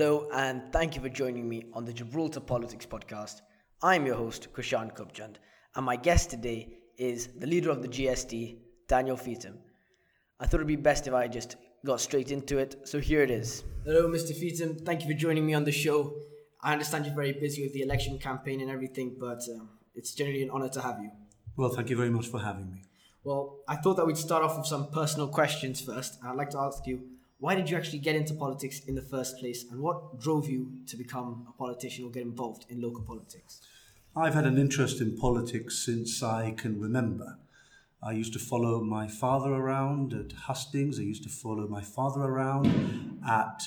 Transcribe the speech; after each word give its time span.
Hello, 0.00 0.30
and 0.32 0.62
thank 0.72 0.96
you 0.96 1.02
for 1.02 1.10
joining 1.10 1.46
me 1.46 1.66
on 1.74 1.84
the 1.84 1.92
Gibraltar 1.92 2.40
Politics 2.40 2.86
Podcast. 2.86 3.42
I'm 3.82 4.06
your 4.06 4.14
host, 4.14 4.50
Kushan 4.54 4.96
Kubchand, 4.96 5.34
and 5.76 5.84
my 5.84 5.94
guest 5.94 6.30
today 6.30 6.78
is 6.96 7.26
the 7.38 7.46
leader 7.46 7.68
of 7.68 7.82
the 7.82 7.88
GSD, 7.88 8.60
Daniel 8.88 9.18
Feetham. 9.18 9.58
I 10.40 10.46
thought 10.46 10.54
it'd 10.54 10.68
be 10.68 10.76
best 10.76 11.06
if 11.06 11.12
I 11.12 11.28
just 11.28 11.56
got 11.84 12.00
straight 12.00 12.30
into 12.30 12.56
it, 12.56 12.76
so 12.88 12.98
here 12.98 13.20
it 13.20 13.30
is. 13.30 13.62
Hello, 13.84 14.08
Mr. 14.08 14.32
Feetham. 14.32 14.82
Thank 14.86 15.02
you 15.02 15.06
for 15.06 15.12
joining 15.12 15.44
me 15.44 15.52
on 15.52 15.64
the 15.64 15.70
show. 15.70 16.14
I 16.62 16.72
understand 16.72 17.04
you're 17.04 17.14
very 17.14 17.32
busy 17.32 17.62
with 17.62 17.74
the 17.74 17.82
election 17.82 18.18
campaign 18.18 18.62
and 18.62 18.70
everything, 18.70 19.18
but 19.20 19.42
um, 19.54 19.68
it's 19.94 20.14
generally 20.14 20.42
an 20.42 20.48
honor 20.48 20.70
to 20.70 20.80
have 20.80 20.98
you. 20.98 21.10
Well, 21.58 21.68
thank 21.68 21.90
you 21.90 21.96
very 21.98 22.08
much 22.08 22.26
for 22.26 22.40
having 22.40 22.72
me. 22.72 22.84
Well, 23.22 23.58
I 23.68 23.76
thought 23.76 23.98
that 23.98 24.06
we'd 24.06 24.16
start 24.16 24.44
off 24.44 24.56
with 24.56 24.66
some 24.66 24.90
personal 24.92 25.28
questions 25.28 25.78
first. 25.82 26.16
I'd 26.24 26.36
like 26.36 26.48
to 26.52 26.58
ask 26.58 26.86
you, 26.86 27.02
why 27.40 27.54
did 27.54 27.70
you 27.70 27.76
actually 27.76 27.98
get 27.98 28.14
into 28.14 28.34
politics 28.34 28.80
in 28.86 28.94
the 28.94 29.02
first 29.02 29.38
place, 29.38 29.64
and 29.70 29.80
what 29.80 30.20
drove 30.20 30.48
you 30.48 30.72
to 30.86 30.96
become 30.96 31.46
a 31.48 31.52
politician 31.52 32.04
or 32.04 32.10
get 32.10 32.22
involved 32.22 32.66
in 32.68 32.80
local 32.80 33.02
politics? 33.02 33.60
I've 34.14 34.34
had 34.34 34.44
an 34.44 34.58
interest 34.58 35.00
in 35.00 35.16
politics 35.16 35.78
since 35.78 36.22
I 36.22 36.50
can 36.50 36.78
remember. 36.78 37.38
I 38.02 38.12
used 38.12 38.34
to 38.34 38.38
follow 38.38 38.82
my 38.82 39.08
father 39.08 39.52
around 39.52 40.12
at 40.12 40.32
hustings. 40.32 40.98
I 40.98 41.02
used 41.02 41.22
to 41.22 41.28
follow 41.30 41.66
my 41.66 41.80
father 41.80 42.20
around 42.20 43.20
at 43.26 43.62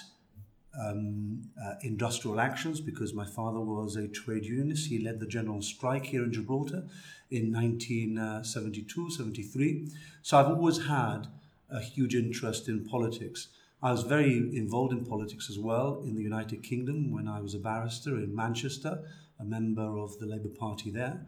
um, 0.80 1.44
uh, 1.64 1.76
industrial 1.82 2.40
actions 2.40 2.82
because 2.82 3.14
my 3.14 3.26
father 3.26 3.60
was 3.60 3.96
a 3.96 4.08
trade 4.08 4.46
unionist. 4.46 4.90
He 4.90 5.00
led 5.00 5.20
the 5.20 5.28
general 5.28 5.62
strike 5.62 6.08
here 6.08 6.24
in 6.24 6.32
Gibraltar 6.32 6.88
in 7.32 7.52
1972 7.54 9.12
73. 9.12 9.88
So 10.22 10.38
I've 10.38 10.48
always 10.48 10.86
had 10.86 11.28
a 11.70 11.80
huge 11.80 12.16
interest 12.16 12.68
in 12.68 12.86
politics. 12.86 13.50
I 13.84 13.92
was 13.92 14.04
very 14.04 14.38
involved 14.38 14.94
in 14.94 15.06
politics 15.06 15.50
as 15.50 15.60
well 15.60 16.02
in 16.06 16.16
the 16.16 16.22
United 16.22 16.64
Kingdom 16.64 17.12
when 17.12 17.28
I 17.28 17.42
was 17.42 17.54
a 17.54 17.60
barrister 17.60 18.16
in 18.18 18.34
Manchester, 18.34 19.04
a 19.42 19.44
member 19.44 19.98
of 19.98 20.18
the 20.20 20.26
Labour 20.26 20.48
Party 20.48 20.90
there. 20.90 21.28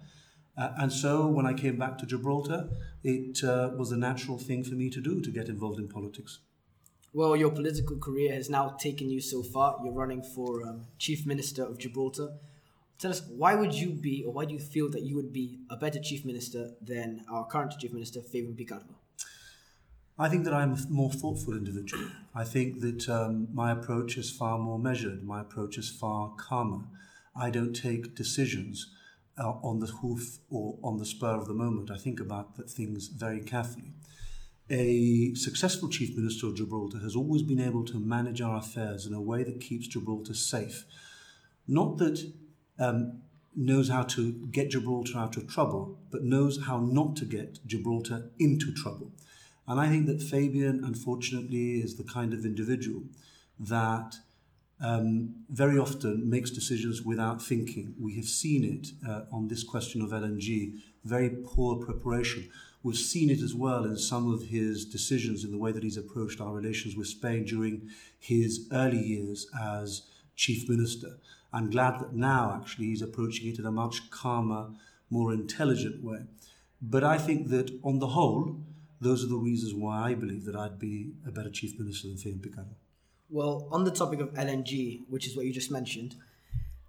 Uh, 0.57 0.71
and 0.77 0.93
so 0.93 1.27
when 1.27 1.45
I 1.45 1.51
came 1.51 1.77
back 1.77 1.97
to 1.97 2.05
Gibraltar, 2.05 2.69
it 3.03 3.43
uh, 3.43 3.71
was 3.75 3.91
a 3.91 3.97
natural 3.97 4.37
thing 4.37 4.63
for 4.63 4.75
me 4.75 4.89
to 4.91 5.01
do 5.01 5.19
to 5.19 5.29
get 5.31 5.49
involved 5.49 5.79
in 5.79 5.89
politics. 5.89 6.39
Well, 7.11 7.35
your 7.35 7.51
political 7.51 7.97
career 7.97 8.33
has 8.33 8.49
now 8.49 8.69
taken 8.79 9.09
you 9.09 9.19
so 9.19 9.43
far. 9.43 9.77
You're 9.83 9.91
running 9.91 10.23
for 10.23 10.65
um, 10.65 10.85
Chief 10.97 11.25
Minister 11.25 11.65
of 11.65 11.77
Gibraltar. 11.77 12.29
Tell 12.99 13.11
us, 13.11 13.21
why 13.27 13.55
would 13.55 13.73
you 13.73 13.91
be, 13.91 14.23
or 14.25 14.31
why 14.31 14.45
do 14.45 14.53
you 14.53 14.61
feel 14.61 14.89
that 14.91 15.01
you 15.01 15.17
would 15.17 15.33
be 15.33 15.59
a 15.69 15.75
better 15.75 15.99
Chief 15.99 16.23
Minister 16.23 16.71
than 16.81 17.25
our 17.29 17.45
current 17.47 17.73
Chief 17.77 17.91
Minister, 17.91 18.21
Fabian 18.21 18.55
Picardo? 18.55 18.95
I 20.17 20.30
think 20.30 20.45
that 20.45 20.53
I'm 20.53 20.73
a 20.73 20.77
more 20.89 21.11
thoughtful 21.11 21.53
individual. 21.53 22.05
I 22.33 22.45
think 22.45 22.80
that 22.80 23.09
um, 23.09 23.49
my 23.53 23.71
approach 23.73 24.17
is 24.17 24.31
far 24.31 24.57
more 24.57 24.80
measured. 24.80 25.25
My 25.25 25.41
approach 25.41 25.77
is 25.77 25.89
far 25.89 26.31
calmer. 26.38 26.85
I 27.35 27.49
don't 27.49 27.73
take 27.73 28.16
decisions 28.16 28.91
uh, 29.38 29.55
on 29.61 29.80
the 29.80 29.88
hoof 29.88 30.38
or 30.49 30.77
on 30.81 30.99
the 30.99 31.05
spur 31.05 31.35
of 31.35 31.47
the 31.47 31.53
moment. 31.53 31.91
I 31.91 31.97
think 31.97 32.22
about 32.22 32.69
things 32.69 33.09
very 33.09 33.41
carefully. 33.41 33.91
A 34.69 35.33
successful 35.35 35.89
Chief 35.89 36.16
Minister 36.16 36.47
of 36.47 36.55
Gibraltar 36.55 37.00
has 37.00 37.16
always 37.16 37.44
been 37.44 37.59
able 37.59 37.83
to 37.83 38.00
manage 38.00 38.39
our 38.39 38.57
affairs 38.57 39.05
in 39.05 39.13
a 39.13 39.22
way 39.22 39.44
that 39.44 39.59
keeps 39.59 39.85
Gibraltar 39.85 40.33
safe. 40.33 40.85
Not 41.67 41.97
that 41.97 42.31
um, 42.79 43.22
knows 43.53 43.89
how 43.89 44.03
to 44.03 44.31
get 44.31 44.72
Gibraltar 44.72 45.17
out 45.17 45.35
of 45.35 45.47
trouble, 45.47 46.00
but 46.09 46.23
knows 46.23 46.63
how 46.67 46.79
not 46.79 47.17
to 47.17 47.25
get 47.25 47.59
Gibraltar 47.67 48.29
into 48.39 48.73
trouble. 48.73 49.11
And 49.67 49.80
I 49.80 49.89
think 49.89 50.05
that 50.08 50.21
Fabian, 50.21 50.83
unfortunately, 50.83 51.80
is 51.81 51.95
the 51.95 52.03
kind 52.03 52.33
of 52.33 52.45
individual 52.45 53.03
that 53.59 54.16
um, 54.81 55.35
very 55.50 55.79
often 55.79 56.29
makes 56.29 56.51
decisions 56.51 57.01
without 57.01 57.41
thinking. 57.41 57.95
We 58.00 58.16
have 58.16 58.25
seen 58.25 58.63
it 58.63 58.89
uh, 59.07 59.22
on 59.31 59.47
this 59.47 59.63
question 59.63 60.01
of 60.01 60.09
LNG, 60.09 60.79
very 61.03 61.29
poor 61.29 61.78
preparation. 61.78 62.50
We've 62.84 62.95
seen 62.95 63.29
it 63.29 63.41
as 63.41 63.56
well 63.56 63.85
in 63.85 63.97
some 63.97 64.31
of 64.31 64.44
his 64.44 64.85
decisions 64.85 65.44
in 65.44 65.51
the 65.51 65.57
way 65.57 65.72
that 65.72 65.84
he's 65.84 65.97
approached 65.97 66.41
our 66.41 66.53
relations 66.53 66.95
with 66.95 67.07
Spain 67.07 67.45
during 67.45 67.89
his 68.19 68.68
early 68.72 69.00
years 69.00 69.47
as 69.59 70.03
chief 70.35 70.69
minister. 70.69 71.18
I'm 71.53 71.69
glad 71.69 72.00
that 72.01 72.13
now 72.13 72.59
actually 72.62 72.88
he's 72.88 73.01
approaching 73.01 73.47
it 73.47 73.59
in 73.59 73.66
a 73.66 73.72
much 73.72 74.12
calmer, 74.12 74.68
more 75.09 75.34
intelligent 75.34 76.03
way. 76.03 76.19
But 76.81 77.03
I 77.03 77.18
think 77.18 77.47
that 77.50 77.72
on 77.81 78.00
the 78.00 78.07
whole, 78.07 78.59
those 79.01 79.23
are 79.23 79.28
the 79.28 79.35
reasons 79.38 79.73
why 79.73 80.09
I 80.09 80.13
believe 80.16 80.45
that 80.45 80.56
I'd 80.56 80.79
be 80.79 81.13
a 81.28 81.31
better 81.31 81.50
chief 81.50 81.78
minister 81.78 82.07
than 82.07 82.17
Fabian 82.17 82.39
Picardo. 82.39 82.75
Well, 83.29 83.67
on 83.72 83.83
the 83.83 83.91
topic 83.91 84.19
of 84.19 84.33
LNG, 84.33 85.03
which 85.09 85.28
is 85.28 85.35
what 85.35 85.45
you 85.45 85.53
just 85.53 85.72
mentioned, 85.72 86.16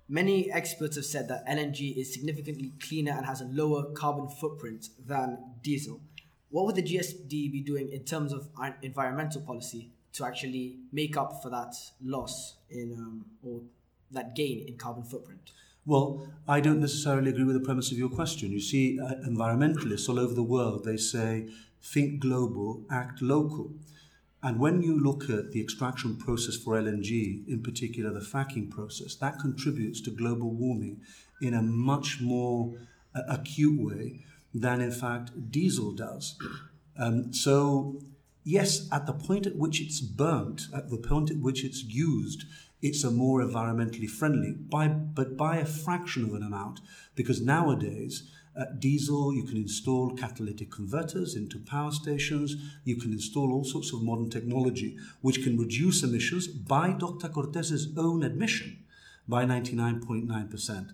many 0.08 0.50
experts 0.52 0.96
have 0.96 1.04
said 1.04 1.28
that 1.28 1.46
LNG 1.46 1.96
is 1.96 2.12
significantly 2.12 2.72
cleaner 2.80 3.12
and 3.12 3.26
has 3.26 3.40
a 3.40 3.46
lower 3.46 3.84
carbon 3.92 4.28
footprint 4.28 4.88
than 5.06 5.38
diesel. 5.62 6.00
What 6.50 6.66
would 6.66 6.76
the 6.76 6.82
GSD 6.82 7.28
be 7.50 7.60
doing 7.60 7.90
in 7.90 8.04
terms 8.04 8.32
of 8.32 8.48
environmental 8.82 9.40
policy 9.40 9.90
to 10.12 10.24
actually 10.24 10.78
make 10.92 11.16
up 11.16 11.42
for 11.42 11.50
that 11.50 11.74
loss 12.02 12.56
in 12.70 12.92
um, 12.92 13.24
or 13.42 13.60
that 14.12 14.34
gain 14.34 14.64
in 14.66 14.76
carbon 14.76 15.02
footprint? 15.02 15.50
Well, 15.84 16.26
I 16.48 16.60
don't 16.60 16.80
necessarily 16.80 17.30
agree 17.30 17.44
with 17.44 17.54
the 17.54 17.64
premise 17.64 17.92
of 17.92 17.98
your 17.98 18.08
question. 18.08 18.50
You 18.50 18.60
see, 18.60 18.98
uh, 18.98 19.14
environmentalists 19.28 20.08
all 20.08 20.18
over 20.18 20.34
the 20.34 20.42
world 20.42 20.84
they 20.84 20.96
say 20.96 21.48
think 21.82 22.20
global, 22.20 22.82
act 22.90 23.22
local. 23.22 23.72
And 24.42 24.60
when 24.60 24.82
you 24.82 24.98
look 25.02 25.28
at 25.30 25.52
the 25.52 25.60
extraction 25.60 26.16
process 26.16 26.56
for 26.56 26.74
LNG, 26.74 27.48
in 27.48 27.62
particular 27.62 28.12
the 28.12 28.20
fracking 28.20 28.70
process, 28.70 29.14
that 29.16 29.38
contributes 29.40 30.00
to 30.02 30.10
global 30.10 30.50
warming 30.50 31.00
in 31.40 31.54
a 31.54 31.62
much 31.62 32.20
more 32.20 32.74
uh, 33.14 33.22
acute 33.28 33.80
way 33.80 34.24
than, 34.54 34.80
in 34.80 34.92
fact, 34.92 35.50
diesel 35.50 35.92
does. 35.92 36.36
Um, 36.98 37.30
so, 37.30 38.00
yes, 38.42 38.88
at 38.90 39.04
the 39.04 39.12
point 39.12 39.46
at 39.46 39.56
which 39.56 39.82
it's 39.82 40.00
burnt, 40.00 40.62
at 40.74 40.88
the 40.88 40.96
point 40.96 41.30
at 41.30 41.36
which 41.36 41.62
it's 41.62 41.84
used, 41.84 42.44
it's 42.80 43.04
a 43.04 43.10
more 43.10 43.42
environmentally 43.42 44.08
friendly, 44.08 44.52
by, 44.52 44.88
but 44.88 45.36
by 45.36 45.58
a 45.58 45.66
fraction 45.66 46.24
of 46.24 46.32
an 46.32 46.42
amount, 46.42 46.80
because 47.14 47.42
nowadays 47.42 48.30
uh, 48.58 48.64
diesel, 48.78 49.34
you 49.34 49.44
can 49.44 49.56
install 49.56 50.16
catalytic 50.16 50.70
converters 50.70 51.34
into 51.34 51.58
power 51.58 51.90
stations, 51.90 52.56
you 52.84 52.96
can 52.96 53.12
install 53.12 53.52
all 53.52 53.64
sorts 53.64 53.92
of 53.92 54.02
modern 54.02 54.30
technology 54.30 54.96
which 55.20 55.42
can 55.42 55.58
reduce 55.58 56.02
emissions 56.02 56.46
by 56.46 56.92
Dr. 56.92 57.28
Cortes's 57.28 57.88
own 57.96 58.22
admission 58.22 58.84
by 59.28 59.44
99.9%. 59.44 60.90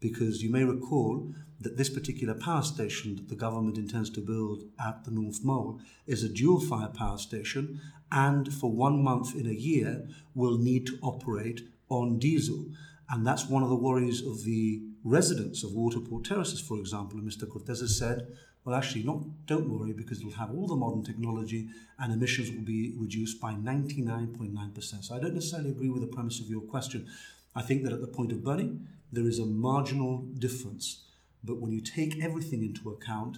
Because 0.00 0.42
you 0.42 0.50
may 0.50 0.64
recall 0.64 1.32
that 1.60 1.76
this 1.76 1.88
particular 1.88 2.34
power 2.34 2.62
station 2.62 3.16
that 3.16 3.28
the 3.28 3.36
government 3.36 3.78
intends 3.78 4.10
to 4.10 4.20
build 4.20 4.64
at 4.84 5.04
the 5.04 5.10
North 5.10 5.44
Mole 5.44 5.80
is 6.06 6.22
a 6.22 6.28
dual 6.28 6.60
fire 6.60 6.88
power 6.88 7.16
station 7.16 7.80
and 8.12 8.52
for 8.52 8.70
one 8.70 9.02
month 9.02 9.34
in 9.34 9.46
a 9.46 9.52
year 9.52 10.06
will 10.34 10.58
need 10.58 10.86
to 10.86 10.98
operate 11.02 11.62
on 11.88 12.18
diesel. 12.18 12.66
And 13.08 13.26
that's 13.26 13.48
one 13.48 13.62
of 13.62 13.68
the 13.68 13.76
worries 13.76 14.20
of 14.24 14.44
the 14.44 14.82
residents 15.04 15.62
of 15.62 15.70
Waterport 15.72 16.24
Terraces, 16.24 16.60
for 16.60 16.78
example. 16.78 17.18
And 17.18 17.30
Mr. 17.30 17.48
Cortes 17.48 17.80
has 17.80 17.96
said, 17.96 18.26
well, 18.64 18.74
actually, 18.74 19.02
not, 19.02 19.22
don't 19.46 19.68
worry 19.68 19.92
because 19.92 20.20
it'll 20.20 20.32
have 20.32 20.50
all 20.50 20.66
the 20.66 20.74
modern 20.74 21.04
technology 21.04 21.68
and 21.98 22.12
emissions 22.12 22.50
will 22.50 22.64
be 22.64 22.94
reduced 22.96 23.40
by 23.40 23.52
99.9%. 23.52 25.04
So 25.04 25.14
I 25.14 25.20
don't 25.20 25.34
necessarily 25.34 25.70
agree 25.70 25.90
with 25.90 26.00
the 26.00 26.08
premise 26.08 26.40
of 26.40 26.48
your 26.48 26.62
question. 26.62 27.06
I 27.54 27.62
think 27.62 27.84
that 27.84 27.92
at 27.92 28.00
the 28.00 28.06
point 28.06 28.32
of 28.32 28.42
burning, 28.42 28.88
there 29.12 29.26
is 29.26 29.38
a 29.38 29.46
marginal 29.46 30.22
difference. 30.38 31.04
But 31.44 31.60
when 31.60 31.72
you 31.72 31.82
take 31.82 32.22
everything 32.22 32.62
into 32.62 32.88
account, 32.90 33.36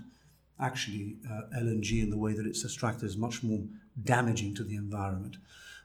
actually, 0.60 1.17
uh, 1.29 1.43
LNG 1.58 2.02
in 2.02 2.11
the 2.11 2.17
way 2.17 2.32
that 2.32 2.46
it's 2.46 2.64
extracted 2.64 3.05
is 3.05 3.17
much 3.17 3.43
more 3.43 3.64
damaging 4.05 4.55
to 4.55 4.64
the 4.64 4.76
environment. 4.76 5.37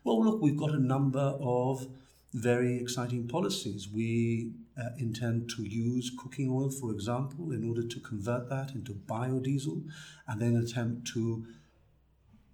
Well, 0.04 0.24
look, 0.24 0.42
we've 0.42 0.58
got 0.58 0.72
a 0.72 0.80
number 0.80 1.36
of 1.42 1.88
very 2.34 2.80
exciting 2.80 3.28
policies. 3.28 3.90
We 3.90 4.54
uh, 4.82 4.90
intend 4.98 5.50
to 5.50 5.64
use 5.64 6.12
cooking 6.18 6.50
oil, 6.50 6.70
for 6.70 6.92
example, 6.92 7.52
in 7.52 7.68
order 7.68 7.84
to 7.84 8.00
convert 8.00 8.50
that 8.50 8.72
into 8.74 8.94
biodiesel 8.94 9.84
and 10.28 10.42
then 10.42 10.56
attempt 10.56 11.08
to 11.08 11.46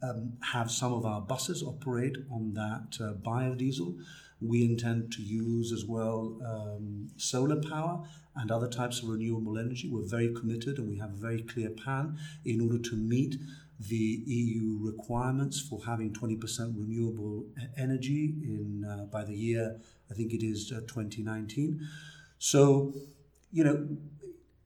um, 0.04 0.34
have 0.42 0.70
some 0.70 0.94
of 0.94 1.06
our 1.06 1.22
buses 1.22 1.64
operate 1.64 2.18
on 2.32 2.54
that 2.54 2.98
uh, 3.02 3.14
biodiesel. 3.14 3.98
We 4.40 4.66
intend 4.66 5.12
to 5.14 5.24
use 5.24 5.72
as 5.72 5.86
well 5.86 6.38
um, 6.46 7.10
solar 7.18 7.62
power 7.62 8.04
and 8.36 8.52
other 8.52 8.68
types 8.68 9.02
of 9.02 9.10
renewable 9.10 9.58
energy. 9.58 9.90
We're 9.90 10.08
very 10.08 10.34
committed 10.34 10.78
and 10.78 10.88
we 10.88 10.98
have 10.98 11.14
a 11.14 11.18
very 11.18 11.42
clear 11.42 11.70
plan 11.70 12.18
in 12.46 12.62
order 12.62 12.78
to 12.78 12.96
meet 12.96 13.38
the 13.80 14.24
EU 14.26 14.78
requirements 14.82 15.60
for 15.62 15.80
having 15.86 16.12
20% 16.12 16.42
renewable 16.76 17.46
energy 17.78 18.34
in 18.44 18.86
uh, 18.86 19.06
by 19.06 19.24
the 19.24 19.36
year 19.36 19.80
I 20.10 20.14
think 20.14 20.34
it 20.34 20.44
is 20.44 20.72
uh, 20.72 20.82
2019. 20.82 21.88
So, 22.40 22.94
you 23.52 23.64
know, 23.64 23.88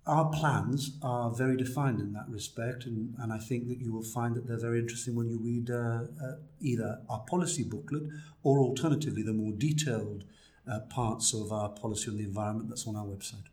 our 0.05 0.29
plans 0.29 0.97
are 1.03 1.29
very 1.29 1.55
defined 1.55 1.99
in 1.99 2.13
that 2.13 2.27
respect, 2.27 2.85
and, 2.85 3.13
and 3.19 3.31
I 3.31 3.37
think 3.37 3.67
that 3.67 3.79
you 3.79 3.93
will 3.93 4.03
find 4.03 4.35
that 4.35 4.47
they're 4.47 4.59
very 4.59 4.79
interesting 4.79 5.15
when 5.15 5.29
you 5.29 5.39
read 5.39 5.69
uh, 5.69 6.05
uh, 6.23 6.35
either 6.59 7.01
our 7.09 7.19
policy 7.19 7.63
booklet 7.63 8.03
or 8.43 8.59
alternatively 8.59 9.21
the 9.21 9.33
more 9.33 9.53
detailed 9.53 10.23
uh, 10.69 10.79
parts 10.89 11.33
of 11.33 11.51
our 11.51 11.69
policy 11.69 12.09
on 12.09 12.17
the 12.17 12.23
environment 12.23 12.69
that's 12.69 12.87
on 12.87 12.95
our 12.95 13.05
website. 13.05 13.45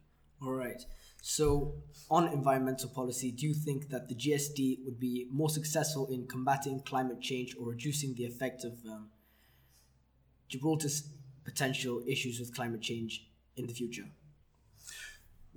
All 0.42 0.52
right. 0.52 0.82
So, 1.20 1.74
on 2.10 2.32
environmental 2.32 2.88
policy, 2.88 3.30
do 3.30 3.46
you 3.46 3.52
think 3.52 3.90
that 3.90 4.08
the 4.08 4.14
GSD 4.14 4.84
would 4.84 4.98
be 4.98 5.26
more 5.30 5.50
successful 5.50 6.06
in 6.10 6.26
combating 6.26 6.80
climate 6.80 7.20
change 7.20 7.56
or 7.60 7.68
reducing 7.68 8.14
the 8.14 8.24
effect 8.24 8.64
of 8.64 8.72
um, 8.86 9.10
Gibraltar's 10.48 11.10
potential 11.44 12.02
issues 12.06 12.38
with 12.38 12.54
climate 12.54 12.80
change 12.80 13.27
in 13.58 13.66
the 13.66 13.74
future? 13.74 14.08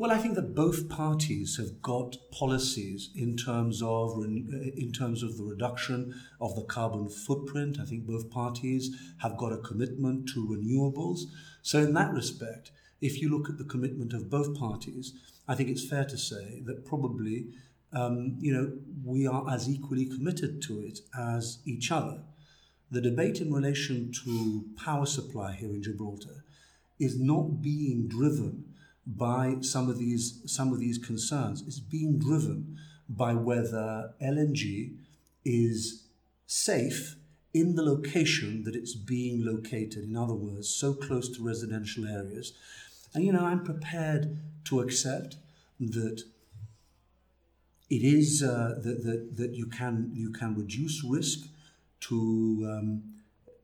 Well, 0.02 0.10
I 0.10 0.18
think 0.18 0.34
that 0.34 0.56
both 0.56 0.90
parties 0.90 1.58
have 1.58 1.80
got 1.80 2.18
policies 2.32 3.12
in 3.14 3.38
terms 3.38 3.84
of 3.84 4.24
in 4.24 4.92
terms 4.92 5.22
of 5.22 5.38
the 5.38 5.44
reduction 5.44 6.16
of 6.40 6.56
the 6.56 6.64
carbon 6.64 7.08
footprint. 7.08 7.78
I 7.80 7.86
think 7.86 8.08
both 8.08 8.32
parties 8.32 8.90
have 9.22 9.38
got 9.38 9.54
a 9.54 9.60
commitment 9.60 10.28
to 10.30 10.48
renewables. 10.48 11.26
So, 11.62 11.80
in 11.80 11.94
that 11.94 12.14
respect, 12.14 12.72
if 13.00 13.22
you 13.22 13.30
look 13.30 13.48
at 13.48 13.60
the 13.60 13.64
commitment 13.64 14.14
of 14.14 14.28
both 14.28 14.58
parties, 14.58 15.14
I 15.48 15.54
think 15.54 15.70
it's 15.70 15.88
fair 15.88 16.06
to 16.06 16.18
say 16.18 16.64
that 16.66 16.84
probably 16.84 17.50
um, 17.94 18.38
you 18.40 18.54
know 18.54 18.72
we 19.06 19.28
are 19.28 19.48
as 19.52 19.70
equally 19.70 20.08
committed 20.08 20.64
to 20.64 20.80
it 20.80 21.02
as 21.16 21.60
each 21.64 21.92
other. 21.92 22.24
The 22.90 23.02
debate 23.02 23.40
in 23.40 23.54
relation 23.54 24.12
to 24.26 24.66
power 24.84 25.06
supply 25.06 25.54
here 25.54 25.70
in 25.70 25.84
Gibraltar 25.84 26.41
is 27.02 27.20
not 27.20 27.62
being 27.62 28.08
driven 28.08 28.66
by 29.06 29.58
some 29.62 29.90
of 29.90 29.98
these 29.98 30.42
some 30.46 30.72
of 30.72 30.80
these 30.80 30.98
concerns. 30.98 31.64
It's 31.68 31.80
being 31.80 32.20
driven 32.20 32.78
by 33.10 33.34
whether 33.34 34.14
LNG 34.22 34.96
is 35.44 36.04
safe 36.46 37.16
in 37.54 37.76
the 37.76 37.84
location 37.84 38.64
that 38.64 38.76
it's 38.76 38.96
being 38.96 39.44
located. 39.44 40.04
In 40.04 40.16
other 40.16 40.34
words, 40.34 40.70
so 40.70 40.94
close 40.94 41.28
to 41.36 41.44
residential 41.44 42.08
areas. 42.08 42.54
And 43.14 43.26
you 43.26 43.34
know, 43.34 43.44
I'm 43.44 43.64
prepared 43.64 44.38
to 44.66 44.80
accept 44.80 45.36
that 45.80 46.24
it 47.90 48.04
is 48.04 48.42
uh, 48.42 48.76
that, 48.84 49.04
that, 49.04 49.38
that 49.38 49.54
you 49.54 49.66
can 49.66 50.12
you 50.14 50.32
can 50.32 50.56
reduce 50.56 51.04
risk 51.04 51.48
to 52.02 52.16
um, 52.70 53.04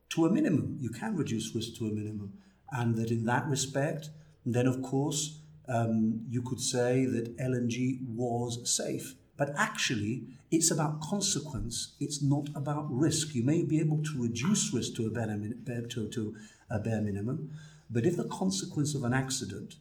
to 0.10 0.26
a 0.26 0.32
minimum. 0.32 0.78
You 0.82 0.90
can 0.90 1.16
reduce 1.16 1.56
risk 1.56 1.78
to 1.78 1.88
a 1.88 1.92
minimum, 1.92 2.34
and 2.72 2.96
that 2.98 3.12
in 3.12 3.26
that 3.26 3.48
respect, 3.48 4.10
then, 4.46 4.68
of 4.68 4.82
course, 4.82 5.40
um, 5.68 6.26
you 6.30 6.42
could 6.42 6.62
say 6.62 7.06
that 7.06 7.38
LNG 7.38 8.08
was 8.08 8.70
safe. 8.70 9.16
But 9.36 9.54
actually, 9.58 10.24
it's 10.50 10.72
about 10.72 11.02
consequence. 11.02 11.96
It's 12.00 12.22
not 12.22 12.50
about 12.56 12.88
risk. 12.90 13.36
You 13.36 13.44
may 13.44 13.64
be 13.64 13.80
able 13.80 14.02
to 14.04 14.22
reduce 14.22 14.74
risk 14.74 14.96
to 14.96 15.08
a 15.08 15.10
bare, 15.10 15.82
to, 15.82 16.08
to 16.08 16.36
a 16.70 16.80
bare 16.80 17.02
minimum, 17.02 17.52
but 17.90 18.06
if 18.06 18.18
the 18.18 18.26
consequence 18.26 18.96
of 18.96 19.04
an 19.04 19.14
accident 19.14 19.76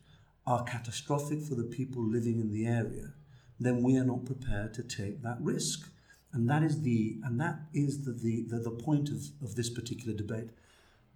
are 0.46 0.62
catastrophic 0.64 1.42
for 1.42 1.54
the 1.54 1.64
people 1.64 2.04
living 2.04 2.40
in 2.40 2.52
the 2.52 2.66
area, 2.66 3.14
then 3.58 3.82
we 3.82 3.96
are 3.96 4.04
not 4.04 4.24
prepared 4.24 4.74
to 4.74 4.82
take 4.82 5.22
that 5.22 5.38
risk. 5.40 5.90
And 6.32 6.48
that 6.50 6.62
is 6.62 6.82
the 6.82 7.18
and 7.24 7.40
that 7.40 7.60
is 7.72 8.04
the 8.04 8.12
the, 8.12 8.44
the, 8.48 8.58
the 8.58 8.70
point 8.70 9.08
of, 9.08 9.24
of 9.42 9.54
this 9.54 9.70
particular 9.70 10.16
debate. 10.16 10.50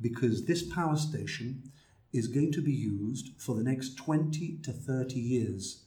Because 0.01 0.47
this 0.47 0.63
power 0.63 0.97
station 0.97 1.71
is 2.13 2.27
going 2.27 2.53
to 2.53 2.63
be 2.63 2.73
used 2.73 3.31
for 3.37 3.55
the 3.55 3.63
next 3.63 3.97
20 3.97 4.59
to 4.63 4.73
30 4.73 5.15
years. 5.19 5.85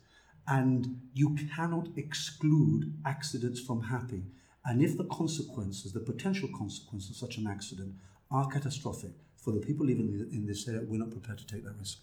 And 0.48 1.00
you 1.14 1.36
cannot 1.56 1.90
exclude 1.96 2.94
accidents 3.06 3.60
from 3.60 3.84
happening. 3.84 4.32
And 4.66 4.82
if 4.82 4.98
the 4.98 5.06
consequences, 5.06 5.92
the 5.92 6.00
potential 6.00 6.50
consequences 6.58 7.10
of 7.12 7.16
such 7.18 7.38
an 7.38 7.48
accident 7.48 7.94
are 8.32 8.48
catastrophic 8.48 9.12
for 9.44 9.52
the 9.52 9.60
people 9.60 9.86
living 9.86 10.28
in 10.32 10.46
this 10.46 10.68
area, 10.68 10.82
we're 10.88 10.98
not 10.98 11.12
prepared 11.12 11.38
to 11.38 11.46
take 11.46 11.64
that 11.66 11.76
risk. 11.78 12.00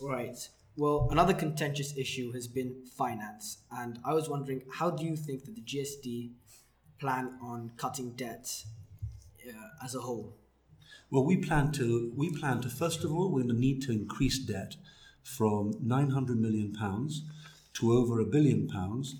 Right. 0.00 0.36
Well, 0.76 1.08
another 1.12 1.32
contentious 1.32 1.96
issue 1.96 2.32
has 2.32 2.48
been 2.48 2.84
finance. 2.96 3.58
And 3.70 4.00
I 4.04 4.12
was 4.12 4.28
wondering, 4.28 4.62
how 4.72 4.90
do 4.90 5.04
you 5.04 5.16
think 5.16 5.44
that 5.44 5.54
the 5.54 5.62
GSD 5.62 6.32
plan 6.98 7.38
on 7.40 7.70
cutting 7.76 8.10
debt 8.16 8.64
uh, 9.48 9.84
as 9.84 9.94
a 9.94 10.00
whole? 10.00 10.36
Well, 11.14 11.24
we 11.24 11.36
plan 11.36 11.70
to 11.74 12.12
we 12.16 12.28
plan 12.30 12.60
to 12.62 12.68
first 12.68 13.04
of 13.04 13.12
all 13.12 13.30
we're 13.30 13.42
going 13.42 13.54
to 13.54 13.60
need 13.60 13.82
to 13.82 13.92
increase 13.92 14.36
debt 14.36 14.74
from 15.22 15.72
900 15.80 16.40
million 16.40 16.72
pounds 16.72 17.22
to 17.74 17.92
over 17.92 18.18
a 18.18 18.24
billion 18.24 18.66
pounds 18.66 19.14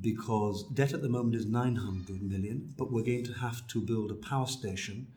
because 0.00 0.66
debt 0.72 0.94
at 0.94 1.02
the 1.02 1.10
moment 1.10 1.34
is 1.34 1.44
900 1.44 2.22
million, 2.22 2.72
but 2.78 2.90
we're 2.90 3.04
going 3.04 3.24
to 3.24 3.34
have 3.34 3.66
to 3.66 3.82
build 3.82 4.10
a 4.10 4.14
power 4.14 4.46
station 4.46 5.08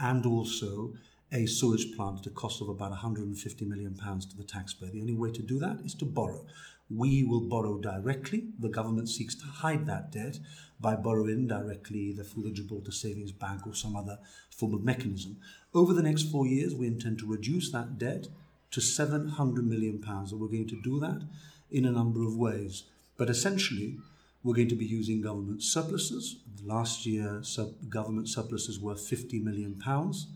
and 0.00 0.26
also 0.26 0.94
a 1.30 1.46
sewage 1.46 1.94
plant 1.94 2.18
at 2.18 2.26
a 2.26 2.30
cost 2.30 2.60
of 2.60 2.68
about 2.68 2.90
150 2.90 3.64
million 3.64 3.94
pounds 3.94 4.26
to 4.26 4.36
the 4.36 4.42
taxpayer. 4.42 4.90
The 4.90 5.00
only 5.00 5.14
way 5.14 5.30
to 5.30 5.42
do 5.42 5.60
that 5.60 5.78
is 5.84 5.94
to 5.94 6.04
borrow. 6.04 6.44
We 6.88 7.24
will 7.24 7.40
borrow 7.40 7.78
directly. 7.78 8.48
The 8.58 8.68
government 8.68 9.08
seeks 9.08 9.34
to 9.36 9.46
hide 9.46 9.86
that 9.86 10.12
debt 10.12 10.38
by 10.78 10.94
borrowing 10.94 11.46
directly 11.48 12.12
through 12.12 12.44
the 12.44 12.50
Gibraltar 12.50 12.92
Savings 12.92 13.32
Bank 13.32 13.66
or 13.66 13.74
some 13.74 13.96
other 13.96 14.18
form 14.50 14.74
of 14.74 14.84
mechanism. 14.84 15.38
Over 15.74 15.92
the 15.92 16.02
next 16.02 16.30
four 16.30 16.46
years, 16.46 16.74
we 16.74 16.86
intend 16.86 17.18
to 17.18 17.26
reduce 17.26 17.72
that 17.72 17.98
debt 17.98 18.28
to 18.70 18.80
700 18.80 19.66
million 19.66 20.00
pounds, 20.00 20.32
and 20.32 20.40
we're 20.40 20.48
going 20.48 20.68
to 20.68 20.80
do 20.80 21.00
that 21.00 21.22
in 21.70 21.84
a 21.84 21.90
number 21.90 22.22
of 22.22 22.36
ways. 22.36 22.84
But 23.16 23.30
essentially, 23.30 23.96
we're 24.44 24.54
going 24.54 24.68
to 24.68 24.76
be 24.76 24.84
using 24.84 25.20
government 25.22 25.62
surpluses. 25.62 26.36
Last 26.62 27.04
year, 27.04 27.40
sub- 27.42 27.90
government 27.90 28.28
surpluses 28.28 28.78
were 28.78 28.94
50 28.94 29.40
million 29.40 29.74
pounds 29.74 30.28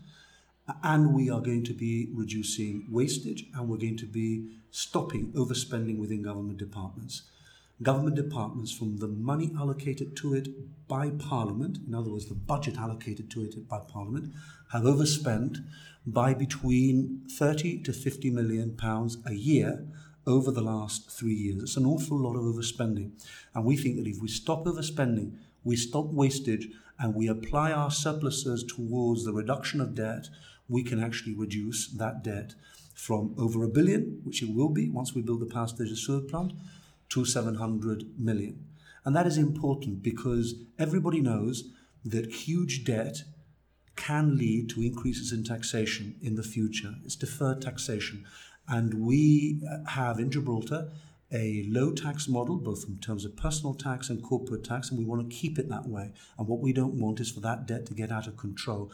and 0.83 1.13
we 1.13 1.29
are 1.29 1.41
going 1.41 1.63
to 1.65 1.73
be 1.73 2.09
reducing 2.13 2.85
wastage 2.89 3.45
and 3.55 3.67
we're 3.67 3.77
going 3.77 3.97
to 3.97 4.05
be 4.05 4.49
stopping 4.69 5.31
overspending 5.33 5.97
within 5.97 6.21
government 6.21 6.57
departments. 6.57 7.23
Government 7.81 8.15
departments, 8.15 8.71
from 8.71 8.97
the 8.97 9.07
money 9.07 9.51
allocated 9.57 10.15
to 10.17 10.35
it 10.35 10.47
by 10.87 11.09
Parliament, 11.09 11.79
in 11.87 11.95
other 11.95 12.11
words, 12.11 12.27
the 12.27 12.35
budget 12.35 12.77
allocated 12.77 13.31
to 13.31 13.43
it 13.43 13.67
by 13.67 13.79
Parliament, 13.79 14.33
have 14.71 14.85
overspent 14.85 15.57
by 16.05 16.33
between 16.33 17.21
30 17.27 17.81
to 17.81 17.91
50 17.91 18.29
million 18.29 18.75
pounds 18.77 19.17
a 19.25 19.33
year 19.33 19.87
over 20.27 20.51
the 20.51 20.61
last 20.61 21.09
three 21.09 21.33
years. 21.33 21.63
It's 21.63 21.77
an 21.77 21.87
awful 21.87 22.19
lot 22.19 22.35
of 22.35 22.43
overspending. 22.43 23.13
And 23.55 23.65
we 23.65 23.77
think 23.77 23.97
that 23.97 24.07
if 24.07 24.21
we 24.21 24.27
stop 24.27 24.65
overspending, 24.65 25.37
we 25.63 25.75
stop 25.75 26.05
wastage, 26.05 26.67
and 26.99 27.15
we 27.15 27.27
apply 27.27 27.71
our 27.71 27.89
surpluses 27.89 28.63
towards 28.63 29.25
the 29.25 29.33
reduction 29.33 29.81
of 29.81 29.95
debt, 29.95 30.29
we 30.71 30.83
can 30.83 31.03
actually 31.03 31.35
reduce 31.35 31.87
that 31.87 32.23
debt 32.23 32.55
from 32.95 33.35
over 33.37 33.63
a 33.63 33.67
billion, 33.67 34.21
which 34.23 34.41
it 34.41 34.55
will 34.55 34.69
be 34.69 34.89
once 34.89 35.13
we 35.13 35.21
build 35.21 35.41
the 35.41 35.67
station 35.67 35.95
sewer 35.95 36.21
plant, 36.21 36.53
to 37.09 37.25
700 37.25 38.17
million. 38.17 38.65
And 39.03 39.15
that 39.15 39.27
is 39.27 39.37
important 39.37 40.01
because 40.01 40.55
everybody 40.79 41.19
knows 41.19 41.65
that 42.05 42.31
huge 42.47 42.85
debt 42.85 43.23
can 43.95 44.37
lead 44.37 44.69
to 44.69 44.81
increases 44.81 45.33
in 45.33 45.43
taxation 45.43 46.15
in 46.21 46.35
the 46.35 46.43
future. 46.43 46.95
It's 47.03 47.15
deferred 47.15 47.61
taxation. 47.61 48.25
And 48.67 49.05
we 49.05 49.61
have 49.87 50.19
in 50.19 50.31
Gibraltar 50.31 50.91
a 51.33 51.65
low 51.67 51.91
tax 51.91 52.27
model, 52.27 52.57
both 52.57 52.85
in 52.87 52.97
terms 52.97 53.25
of 53.25 53.35
personal 53.35 53.73
tax 53.73 54.09
and 54.09 54.23
corporate 54.23 54.63
tax, 54.63 54.89
and 54.89 54.99
we 54.99 55.05
want 55.05 55.29
to 55.29 55.35
keep 55.35 55.57
it 55.57 55.69
that 55.69 55.87
way. 55.87 56.13
And 56.37 56.47
what 56.47 56.59
we 56.59 56.73
don't 56.73 56.99
want 56.99 57.19
is 57.19 57.31
for 57.31 57.41
that 57.41 57.65
debt 57.65 57.85
to 57.87 57.93
get 57.93 58.11
out 58.11 58.27
of 58.27 58.37
control 58.37 58.91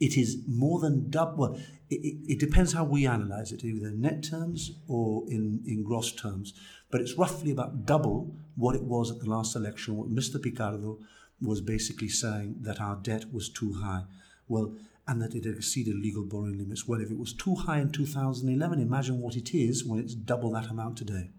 it 0.00 0.16
is 0.16 0.38
more 0.48 0.80
than 0.80 1.10
double. 1.10 1.36
Well, 1.36 1.60
it, 1.90 1.96
it, 1.96 2.32
it, 2.32 2.40
depends 2.40 2.72
how 2.72 2.84
we 2.84 3.06
analyze 3.06 3.52
it, 3.52 3.64
either 3.64 3.88
in 3.88 4.00
net 4.00 4.24
terms 4.24 4.72
or 4.88 5.24
in, 5.28 5.62
in 5.66 5.84
gross 5.84 6.12
terms. 6.12 6.54
But 6.90 7.02
it's 7.02 7.18
roughly 7.18 7.50
about 7.50 7.84
double 7.84 8.34
what 8.56 8.74
it 8.74 8.82
was 8.82 9.10
at 9.10 9.20
the 9.20 9.28
last 9.28 9.54
election, 9.54 9.96
what 9.96 10.12
Mr. 10.12 10.42
Picardo 10.42 10.98
was 11.40 11.60
basically 11.60 12.08
saying 12.08 12.56
that 12.60 12.80
our 12.80 12.96
debt 12.96 13.32
was 13.32 13.48
too 13.48 13.74
high. 13.74 14.04
Well, 14.48 14.74
and 15.06 15.20
that 15.20 15.34
it 15.34 15.46
exceeded 15.46 15.96
legal 15.96 16.24
borrowing 16.24 16.58
limits. 16.58 16.86
Well, 16.86 17.00
if 17.00 17.10
it 17.10 17.18
was 17.18 17.32
too 17.32 17.54
high 17.54 17.80
in 17.80 17.90
2011, 17.90 18.80
imagine 18.80 19.20
what 19.20 19.36
it 19.36 19.54
is 19.54 19.84
when 19.84 19.98
it's 19.98 20.14
double 20.14 20.52
that 20.52 20.70
amount 20.70 20.98
today. 20.98 21.30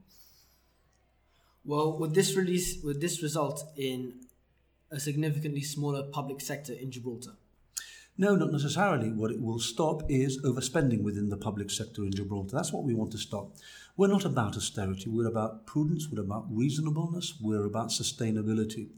Well, 1.63 1.97
would 1.99 2.13
this 2.13 2.35
release 2.35 2.81
would 2.83 2.99
this 2.99 3.21
result 3.21 3.63
in 3.77 4.25
a 4.91 4.99
significantly 4.99 5.61
smaller 5.61 6.03
public 6.03 6.41
sector 6.41 6.73
in 6.73 6.91
Gibraltar? 6.91 7.35
No, 8.17 8.35
not 8.35 8.51
necessarily. 8.51 9.11
What 9.11 9.31
it 9.31 9.41
will 9.41 9.59
stop 9.59 10.03
is 10.09 10.41
overspending 10.41 11.01
within 11.01 11.29
the 11.29 11.37
public 11.37 11.71
sector 11.71 12.03
in 12.03 12.11
Gibraltar. 12.11 12.55
That's 12.55 12.73
what 12.73 12.83
we 12.83 12.93
want 12.93 13.11
to 13.13 13.17
stop. 13.17 13.55
We're 13.97 14.07
not 14.07 14.25
about 14.25 14.57
austerity. 14.57 15.09
We're 15.09 15.27
about 15.27 15.65
prudence. 15.65 16.09
We're 16.11 16.21
about 16.21 16.45
reasonableness. 16.49 17.35
We're 17.41 17.65
about 17.65 17.89
sustainability. 17.89 18.89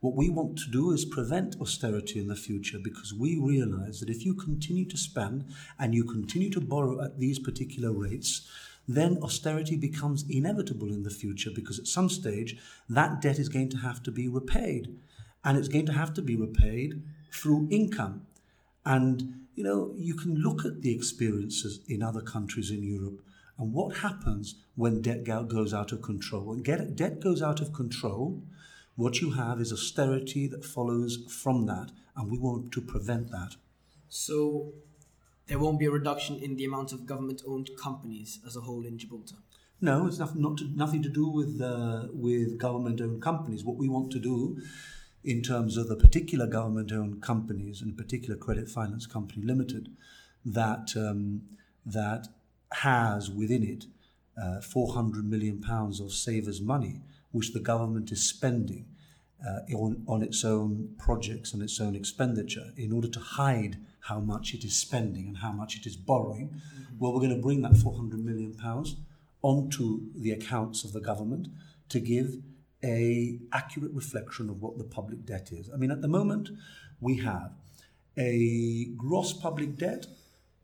What 0.00 0.16
we 0.16 0.30
want 0.30 0.56
to 0.58 0.70
do 0.70 0.92
is 0.92 1.04
prevent 1.04 1.60
austerity 1.60 2.20
in 2.20 2.28
the 2.28 2.36
future 2.36 2.78
because 2.82 3.12
we 3.12 3.36
realize 3.36 4.00
that 4.00 4.08
if 4.08 4.24
you 4.24 4.34
continue 4.34 4.86
to 4.86 4.96
spend 4.96 5.44
and 5.78 5.94
you 5.94 6.04
continue 6.04 6.50
to 6.50 6.60
borrow 6.60 7.04
at 7.04 7.18
these 7.18 7.38
particular 7.38 7.92
rates, 7.92 8.48
then 8.88 9.18
austerity 9.22 9.76
becomes 9.76 10.24
inevitable 10.30 10.88
in 10.88 11.02
the 11.02 11.10
future 11.10 11.50
because 11.54 11.78
at 11.78 11.86
some 11.86 12.08
stage 12.08 12.56
that 12.88 13.20
debt 13.20 13.38
is 13.38 13.50
going 13.50 13.68
to 13.68 13.76
have 13.76 14.02
to 14.04 14.10
be 14.10 14.26
repaid. 14.26 14.96
And 15.44 15.58
it's 15.58 15.68
going 15.68 15.86
to 15.86 15.92
have 15.92 16.14
to 16.14 16.22
be 16.22 16.36
repaid 16.36 17.02
through 17.32 17.68
income. 17.70 18.26
And, 18.84 19.46
you 19.54 19.64
know, 19.64 19.92
you 19.96 20.14
can 20.14 20.36
look 20.36 20.64
at 20.64 20.82
the 20.82 20.94
experiences 20.94 21.80
in 21.88 22.02
other 22.02 22.22
countries 22.22 22.70
in 22.70 22.82
Europe 22.82 23.20
and 23.58 23.74
what 23.74 23.98
happens 23.98 24.54
when 24.74 25.02
debt 25.02 25.24
goes 25.24 25.74
out 25.74 25.92
of 25.92 26.00
control. 26.00 26.44
When 26.44 26.62
debt 26.62 27.20
goes 27.20 27.42
out 27.42 27.60
of 27.60 27.74
control, 27.74 28.42
what 28.96 29.20
you 29.20 29.32
have 29.32 29.60
is 29.60 29.72
austerity 29.72 30.46
that 30.48 30.64
follows 30.64 31.18
from 31.28 31.66
that, 31.66 31.90
and 32.16 32.30
we 32.30 32.38
want 32.38 32.72
to 32.72 32.80
prevent 32.80 33.30
that. 33.30 33.56
So, 34.08 34.72
there 35.46 35.58
won't 35.58 35.78
be 35.78 35.86
a 35.86 35.90
reduction 35.90 36.36
in 36.36 36.56
the 36.56 36.64
amount 36.64 36.92
of 36.92 37.06
government 37.06 37.42
owned 37.46 37.70
companies 37.78 38.40
as 38.46 38.56
a 38.56 38.60
whole 38.60 38.86
in 38.86 38.98
Gibraltar? 38.98 39.36
No, 39.80 40.06
it's 40.06 40.18
not, 40.18 40.36
not 40.36 40.58
to, 40.58 40.68
nothing 40.74 41.02
to 41.02 41.08
do 41.08 41.28
with, 41.28 41.60
uh, 41.60 42.08
with 42.12 42.58
government 42.58 43.00
owned 43.00 43.20
companies. 43.20 43.64
What 43.64 43.76
we 43.76 43.88
want 43.88 44.10
to 44.12 44.18
do 44.18 44.60
in 45.22 45.42
terms 45.42 45.76
of 45.76 45.88
the 45.88 45.96
particular 45.96 46.46
government 46.46 46.92
owned 46.92 47.22
companies 47.22 47.82
and 47.82 47.96
particular 47.96 48.36
credit 48.36 48.68
finance 48.68 49.06
company 49.06 49.44
limited 49.44 49.90
that, 50.44 50.92
um, 50.96 51.42
that 51.84 52.28
has 52.72 53.30
within 53.30 53.62
it 53.62 53.84
uh, 54.40 54.60
400 54.60 55.28
million 55.28 55.60
pounds 55.60 56.00
of 56.00 56.12
savers' 56.12 56.60
money, 56.60 57.00
which 57.32 57.52
the 57.52 57.60
government 57.60 58.10
is 58.10 58.22
spending 58.22 58.86
uh, 59.46 59.60
on, 59.74 60.02
on 60.06 60.22
its 60.22 60.44
own 60.44 60.94
projects 60.98 61.52
and 61.52 61.62
its 61.62 61.80
own 61.80 61.94
expenditure 61.94 62.72
in 62.76 62.92
order 62.92 63.08
to 63.08 63.20
hide 63.20 63.76
how 64.00 64.20
much 64.20 64.54
it 64.54 64.64
is 64.64 64.74
spending 64.74 65.28
and 65.28 65.38
how 65.38 65.52
much 65.52 65.76
it 65.76 65.86
is 65.86 65.96
borrowing. 65.96 66.48
Mm-hmm. 66.48 66.98
Well, 66.98 67.12
we're 67.12 67.20
going 67.20 67.36
to 67.36 67.42
bring 67.42 67.62
that 67.62 67.76
400 67.76 68.24
million 68.24 68.54
pounds 68.54 68.96
onto 69.42 70.00
the 70.14 70.32
accounts 70.32 70.84
of 70.84 70.92
the 70.92 71.00
government 71.00 71.48
to 71.88 72.00
give 72.00 72.36
a 72.82 73.38
accurate 73.52 73.92
reflection 73.92 74.48
of 74.48 74.62
what 74.62 74.78
the 74.78 74.84
public 74.84 75.26
debt 75.26 75.50
is. 75.52 75.68
I 75.72 75.76
mean, 75.76 75.90
at 75.90 76.00
the 76.02 76.08
moment, 76.08 76.50
we 77.00 77.16
have 77.18 77.52
a 78.16 78.86
gross 78.96 79.32
public 79.32 79.76
debt 79.76 80.06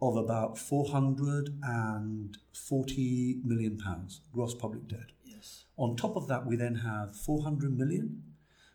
of 0.01 0.17
about 0.17 0.59
440 0.59 3.41
million 3.45 3.79
pounds 3.79 4.21
gross 4.33 4.55
public 4.55 4.89
debt. 4.89 5.13
Yes. 5.25 5.65
On 5.77 5.95
top 5.97 6.17
of 6.17 6.27
that, 6.29 6.47
we 6.47 6.57
then 6.57 6.77
have 6.77 7.15
400 7.17 7.77
million 7.77 8.23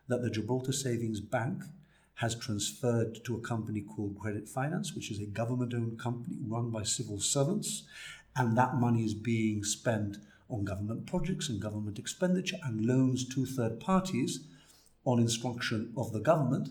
that 0.07 0.21
the 0.21 0.29
Gibraltar 0.29 0.71
Savings 0.71 1.19
Bank 1.19 1.63
has 2.15 2.35
transferred 2.35 3.23
to 3.25 3.35
a 3.35 3.41
company 3.41 3.81
called 3.81 4.19
Credit 4.19 4.47
Finance, 4.47 4.93
which 4.93 5.09
is 5.09 5.19
a 5.19 5.25
government-owned 5.25 5.97
company 5.99 6.37
run 6.47 6.69
by 6.69 6.83
civil 6.83 7.19
servants, 7.19 7.83
and 8.35 8.55
that 8.57 8.75
money 8.75 9.03
is 9.03 9.13
being 9.13 9.63
spent 9.63 10.17
on 10.51 10.65
government 10.65 11.05
projects 11.05 11.49
and 11.49 11.61
government 11.61 11.97
expenditure 11.97 12.57
and 12.63 12.85
loans 12.85 13.27
to 13.29 13.45
third 13.45 13.79
parties 13.79 14.45
on 15.05 15.19
instruction 15.19 15.91
of 15.97 16.11
the 16.11 16.19
government 16.19 16.69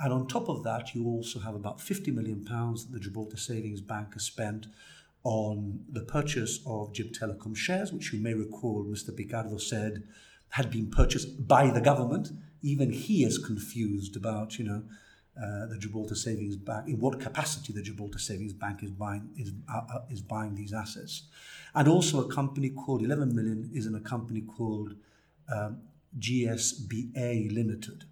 and 0.00 0.12
on 0.12 0.26
top 0.26 0.48
of 0.48 0.64
that, 0.64 0.94
you 0.94 1.06
also 1.06 1.38
have 1.40 1.54
about 1.54 1.80
50 1.80 2.10
million 2.10 2.44
pounds 2.44 2.84
that 2.84 2.92
the 2.92 3.00
Gibraltar 3.00 3.36
Savings 3.36 3.80
Bank 3.80 4.14
has 4.14 4.24
spent 4.24 4.66
on 5.22 5.80
the 5.88 6.02
purchase 6.02 6.60
of 6.66 6.92
Gib 6.92 7.12
Telecom 7.12 7.56
shares, 7.56 7.92
which 7.92 8.12
you 8.12 8.20
may 8.20 8.34
recall 8.34 8.84
Mr. 8.84 9.16
Picardo 9.16 9.56
said 9.56 10.02
had 10.50 10.70
been 10.70 10.90
purchased 10.90 11.46
by 11.48 11.70
the 11.70 11.80
government. 11.80 12.30
Even 12.62 12.92
he 12.92 13.24
is 13.24 13.38
confused 13.38 14.16
about, 14.16 14.58
you 14.58 14.64
know, 14.64 14.82
uh, 15.36 15.66
the 15.66 15.76
Gibraltar 15.78 16.14
Savings 16.14 16.56
Bank, 16.56 16.88
in 16.88 17.00
what 17.00 17.20
capacity 17.20 17.72
the 17.72 17.82
Gibraltar 17.82 18.18
Savings 18.18 18.52
Bank 18.52 18.82
is 18.82 18.90
buying 18.90 19.28
is 19.36 19.52
uh, 19.68 19.80
uh 19.92 20.00
is 20.10 20.20
buying 20.20 20.54
these 20.54 20.72
assets, 20.72 21.24
and 21.74 21.88
also 21.88 22.20
a 22.20 22.32
company 22.32 22.70
called 22.70 23.02
11 23.02 23.34
million 23.34 23.70
is 23.74 23.86
in 23.86 23.94
a 23.94 24.00
company 24.00 24.42
called 24.42 24.94
um, 25.52 25.80
GSBA 26.18 27.52
Limited. 27.52 28.04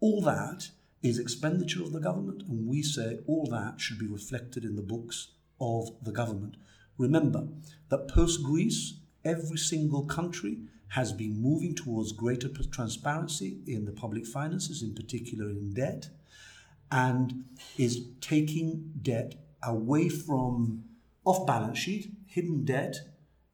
All 0.00 0.20
that 0.22 0.68
is 1.02 1.18
expenditure 1.18 1.82
of 1.82 1.92
the 1.92 2.00
government, 2.00 2.42
and 2.42 2.66
we 2.66 2.82
say 2.82 3.20
all 3.26 3.46
that 3.46 3.80
should 3.80 3.98
be 3.98 4.06
reflected 4.06 4.64
in 4.64 4.76
the 4.76 4.82
books 4.82 5.28
of 5.60 5.88
the 6.02 6.12
government. 6.12 6.56
Remember 6.98 7.48
that 7.88 8.08
post 8.08 8.42
Greece, 8.42 8.94
every 9.24 9.56
single 9.56 10.04
country 10.04 10.58
has 10.88 11.12
been 11.12 11.40
moving 11.40 11.74
towards 11.74 12.12
greater 12.12 12.48
transparency 12.48 13.58
in 13.66 13.84
the 13.84 13.92
public 13.92 14.26
finances, 14.26 14.82
in 14.82 14.94
particular 14.94 15.48
in 15.48 15.72
debt, 15.72 16.08
and 16.90 17.44
is 17.76 18.06
taking 18.20 18.92
debt 19.02 19.34
away 19.62 20.08
from 20.08 20.84
off 21.24 21.46
balance 21.46 21.78
sheet, 21.78 22.12
hidden 22.26 22.64
debt, 22.64 22.96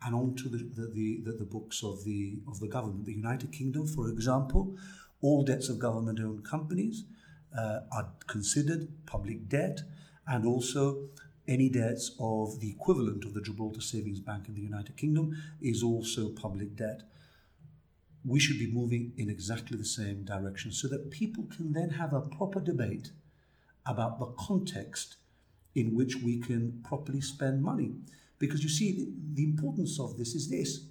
and 0.05 0.15
onto 0.15 0.49
the, 0.49 0.59
the, 0.59 1.23
the, 1.25 1.33
the, 1.39 1.45
books 1.45 1.83
of 1.83 2.05
the, 2.05 2.39
of 2.47 2.61
the 2.61 2.69
government. 2.69 3.05
The 3.07 3.13
United 3.13 3.51
Kingdom, 3.53 3.87
for 3.87 4.09
example, 4.09 4.77
all 5.21 5.43
debts 5.43 5.69
of 5.69 5.79
government 5.79 6.21
owned 6.21 6.45
companies 6.45 7.05
uh, 7.57 7.81
are 7.93 8.13
considered 8.27 8.89
public 9.07 9.49
debt 9.49 9.81
and 10.29 10.47
also 10.47 11.09
any 11.49 11.69
debts 11.69 12.13
of 12.21 12.61
the 12.61 12.71
equivalent 12.71 13.25
of 13.25 13.35
the 13.35 13.41
Gibraltar 13.41 13.81
Savings 13.81 14.21
Bank 14.21 14.49
in 14.49 14.55
the 14.55 14.61
United 14.61 14.97
Kingdom 14.97 15.37
is 15.61 15.83
also 15.83 16.31
public 16.31 16.77
debt. 16.77 17.03
We 18.25 18.41
should 18.41 18.59
be 18.59 18.71
moving 18.71 19.13
in 19.17 19.31
exactly 19.31 19.79
the 19.79 19.85
same 19.85 20.25
direction 20.25 20.73
so 20.73 20.89
that 20.89 21.11
people 21.11 21.45
can 21.45 21.73
then 21.73 21.91
have 21.91 22.13
a 22.13 22.21
proper 22.21 22.61
debate 22.61 23.13
about 23.87 24.19
the 24.19 24.27
context 24.39 25.17
in 25.75 25.95
which 25.95 26.17
we 26.17 26.39
can 26.39 26.83
properly 26.85 27.21
spend 27.21 27.63
money. 27.63 27.93
Because 28.39 28.63
you 28.63 28.69
see, 28.69 28.93
the, 28.93 29.09
the 29.35 29.45
importance 29.45 30.01
of 30.01 30.17
this 30.17 30.35
is 30.35 30.49
this. 30.51 30.87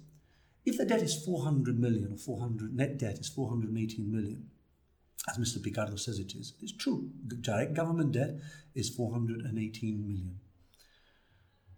If 0.64 0.78
the 0.78 0.84
debt 0.84 1.02
is 1.02 1.24
400 1.24 1.78
million 1.78 2.12
or 2.12 2.16
400 2.16 2.74
net 2.74 2.98
debt 2.98 3.18
is 3.18 3.28
418 3.28 4.10
million, 4.10 4.48
as 5.28 5.38
Mr. 5.38 5.62
Picardo 5.62 5.96
says 5.96 6.18
it 6.18 6.34
is. 6.34 6.54
It's 6.60 6.72
true. 6.72 7.10
Direct 7.40 7.74
government 7.74 8.12
debt 8.12 8.36
is 8.74 8.90
418 8.90 10.00
million. 10.00 10.38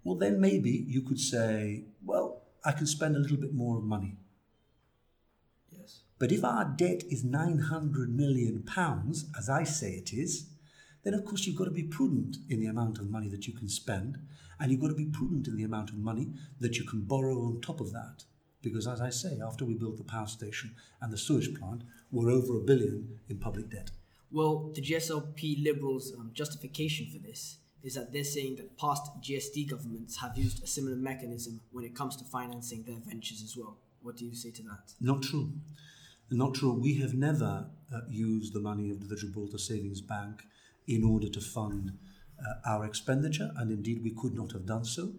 Well, 0.04 0.16
then 0.16 0.40
maybe 0.40 0.70
you 0.70 1.02
could 1.02 1.20
say, 1.20 1.84
well, 2.04 2.42
I 2.64 2.72
can 2.72 2.86
spend 2.86 3.16
a 3.16 3.18
little 3.18 3.36
bit 3.36 3.54
more 3.54 3.78
of 3.78 3.84
money. 3.84 4.16
Yes. 5.70 6.00
But 6.18 6.32
if 6.32 6.44
our 6.44 6.64
debt 6.64 7.04
is 7.10 7.24
900 7.24 8.14
million 8.14 8.62
pounds, 8.62 9.26
as 9.36 9.48
I 9.48 9.64
say 9.64 9.92
it 9.92 10.12
is, 10.12 10.50
then 11.04 11.14
of 11.14 11.24
course 11.24 11.46
you've 11.46 11.56
got 11.56 11.64
to 11.64 11.70
be 11.70 11.84
prudent 11.84 12.38
in 12.48 12.60
the 12.60 12.66
amount 12.66 12.98
of 12.98 13.10
money 13.10 13.28
that 13.28 13.46
you 13.46 13.52
can 13.52 13.68
spend, 13.68 14.18
and 14.60 14.70
you've 14.70 14.80
got 14.80 14.88
to 14.88 14.94
be 14.94 15.06
prudent 15.06 15.48
in 15.48 15.56
the 15.56 15.64
amount 15.64 15.90
of 15.90 15.96
money 15.96 16.32
that 16.60 16.76
you 16.76 16.84
can 16.84 17.02
borrow 17.02 17.42
on 17.42 17.60
top 17.60 17.80
of 17.80 17.92
that. 17.92 18.24
Because 18.62 18.88
as 18.88 19.00
I 19.00 19.10
say, 19.10 19.38
after 19.44 19.64
we 19.64 19.74
built 19.74 19.96
the 19.98 20.04
power 20.04 20.26
station 20.26 20.74
and 21.00 21.12
the 21.12 21.18
sewage 21.18 21.54
plant, 21.54 21.82
we're 22.10 22.30
over 22.30 22.56
a 22.56 22.60
billion 22.60 23.20
in 23.28 23.38
public 23.38 23.70
debt. 23.70 23.90
Well, 24.30 24.70
the 24.74 24.82
GSLP 24.82 25.62
Liberals' 25.62 26.12
um, 26.18 26.30
justification 26.34 27.06
for 27.10 27.18
this 27.18 27.58
is 27.82 27.94
that 27.94 28.12
they're 28.12 28.24
saying 28.24 28.56
that 28.56 28.76
past 28.76 29.10
GSD 29.22 29.70
governments 29.70 30.20
have 30.20 30.36
used 30.36 30.62
a 30.62 30.66
similar 30.66 30.96
mechanism 30.96 31.60
when 31.70 31.84
it 31.84 31.94
comes 31.94 32.16
to 32.16 32.24
financing 32.24 32.82
their 32.82 32.98
ventures 32.98 33.42
as 33.42 33.56
well. 33.56 33.78
What 34.02 34.16
do 34.16 34.24
you 34.26 34.34
say 34.34 34.50
to 34.50 34.62
that? 34.64 34.92
Not 35.00 35.22
true. 35.22 35.52
Not 36.30 36.54
true. 36.54 36.72
We 36.74 36.96
have 36.96 37.14
never 37.14 37.66
uh, 37.94 38.00
used 38.10 38.52
the 38.52 38.60
money 38.60 38.90
of 38.90 39.08
the 39.08 39.16
Gibraltar 39.16 39.58
Savings 39.58 40.00
Bank 40.00 40.42
in 40.88 41.04
order 41.04 41.28
to 41.28 41.40
fund 41.40 41.92
uh, 42.40 42.70
our 42.70 42.84
expenditure, 42.84 43.50
and 43.56 43.70
indeed 43.70 44.02
we 44.02 44.10
could 44.10 44.34
not 44.34 44.52
have 44.52 44.66
done 44.66 44.84
so 44.84 45.12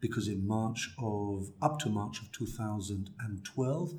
because 0.00 0.28
in 0.28 0.46
March 0.46 0.90
of 0.98 1.50
up 1.62 1.78
to 1.80 1.88
March 1.88 2.20
of 2.20 2.30
2012, 2.32 3.92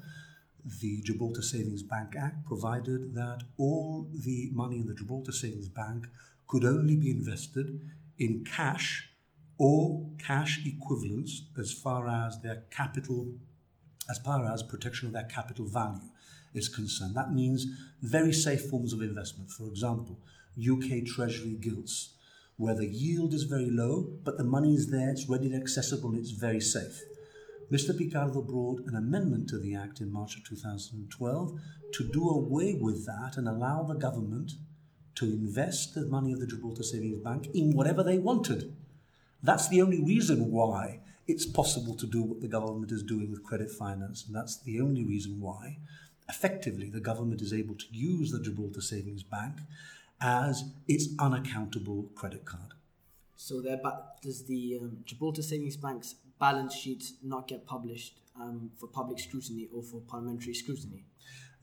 the 0.82 1.02
Gibraltar 1.02 1.42
Savings 1.42 1.84
Bank 1.84 2.16
Act 2.16 2.46
provided 2.46 3.14
that 3.16 3.44
all 3.58 4.08
the 4.14 4.50
money 4.54 4.80
in 4.80 4.88
the 4.88 4.94
Gibraltar 4.94 5.32
Savings 5.32 5.70
Bank 5.70 6.08
could 6.48 6.64
only 6.64 6.96
be 6.96 7.10
invested 7.10 7.82
in 8.18 8.44
cash 8.44 9.10
or 9.58 10.08
cash 10.18 10.62
equivalents 10.66 11.44
as 11.58 11.72
far 11.72 12.08
as 12.08 12.40
their 12.42 12.64
capital, 12.70 13.34
as 14.10 14.20
far 14.20 14.46
as 14.46 14.62
protection 14.64 15.08
of 15.08 15.14
their 15.14 15.24
capital 15.24 15.66
value 15.66 16.10
is 16.54 16.70
concerned. 16.70 17.16
That 17.16 17.34
means 17.34 17.66
very 18.02 18.34
safe 18.34 18.70
forms 18.70 18.94
of 18.94 19.02
investment. 19.02 19.50
For 19.52 19.68
example, 19.68 20.20
UK 20.60 21.06
Treasury 21.06 21.58
gilts, 21.60 22.14
where 22.58 22.76
the 22.76 22.88
yield 22.88 23.34
is 23.34 23.44
very 23.44 23.70
low, 23.70 24.08
but 24.24 24.38
the 24.38 24.44
money 24.44 24.74
is 24.74 24.90
there, 24.90 25.10
it's 25.10 25.30
readily 25.30 25.56
accessible, 25.56 26.10
and 26.10 26.20
it's 26.20 26.32
very 26.32 26.60
safe. 26.60 27.02
Mr. 27.72 27.98
Picardo 27.98 28.42
brought 28.42 28.80
an 28.88 28.96
amendment 28.96 29.50
to 29.50 29.60
the 29.60 29.76
Act 29.76 30.00
in 30.00 30.12
March 30.12 30.38
of 30.38 30.46
2012 30.46 31.60
to 31.94 32.04
do 32.04 32.30
away 32.30 32.78
with 32.80 33.06
that 33.06 33.36
and 33.36 33.48
allow 33.48 33.84
the 33.84 33.94
government 33.94 34.54
to 35.16 35.26
invest 35.26 35.94
the 35.94 36.06
money 36.06 36.32
of 36.32 36.40
the 36.40 36.48
Gibraltar 36.48 36.84
Savings 36.84 37.22
Bank 37.22 37.48
in 37.54 37.76
whatever 37.76 38.04
they 38.04 38.20
wanted. 38.20 38.76
That's 39.44 39.68
the 39.68 39.82
only 39.82 40.02
reason 40.02 40.52
why 40.52 41.02
it's 41.28 41.46
possible 41.46 41.96
to 41.96 42.08
do 42.08 42.24
what 42.24 42.40
the 42.40 42.48
government 42.48 42.92
is 42.92 43.04
doing 43.04 43.32
with 43.32 43.44
credit 43.44 43.70
finance, 43.70 44.26
and 44.26 44.36
that's 44.36 44.62
the 44.64 44.80
only 44.80 45.04
reason 45.04 45.42
why, 45.42 45.78
effectively, 46.30 46.90
the 46.90 47.02
government 47.02 47.42
is 47.42 47.52
able 47.52 47.76
to 47.76 47.86
use 47.92 48.32
the 48.32 48.42
Gibraltar 48.42 48.82
Savings 48.82 49.24
Bank 49.24 49.58
as 50.22 50.64
its 50.88 51.08
unaccountable 51.20 52.10
credit 52.16 52.46
card. 52.46 52.74
So, 53.36 53.62
does 54.22 54.46
the 54.46 54.80
um, 54.82 54.98
Gibraltar 55.06 55.44
Savings 55.44 55.78
Bank's 55.78 56.16
balance 56.40 56.74
sheets 56.74 57.14
not 57.24 57.48
get 57.48 57.66
published 57.66 58.20
um, 58.40 58.72
for 58.78 58.88
public 58.88 59.20
scrutiny 59.20 59.68
or 59.74 59.84
for 59.84 60.02
parliamentary 60.02 60.54
scrutiny? 60.54 61.06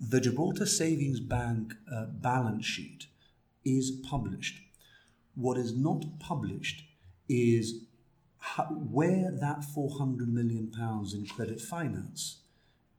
The 0.01 0.21
Gibraltar 0.21 0.67
Savings 0.67 1.21
Bank 1.21 1.75
uh, 1.93 2.07
balance 2.07 2.65
sheet 2.65 3.07
is 3.65 3.91
published. 3.91 4.61
What 5.35 5.59
is 5.59 5.77
not 5.77 6.05
published 6.21 6.85
is 7.29 7.87
how, 8.39 8.65
where 8.65 9.31
that 9.41 9.65
400 9.65 10.33
million 10.33 10.71
pounds 10.71 11.15
in 11.15 11.27
credit 11.27 11.61
finance 11.61 12.39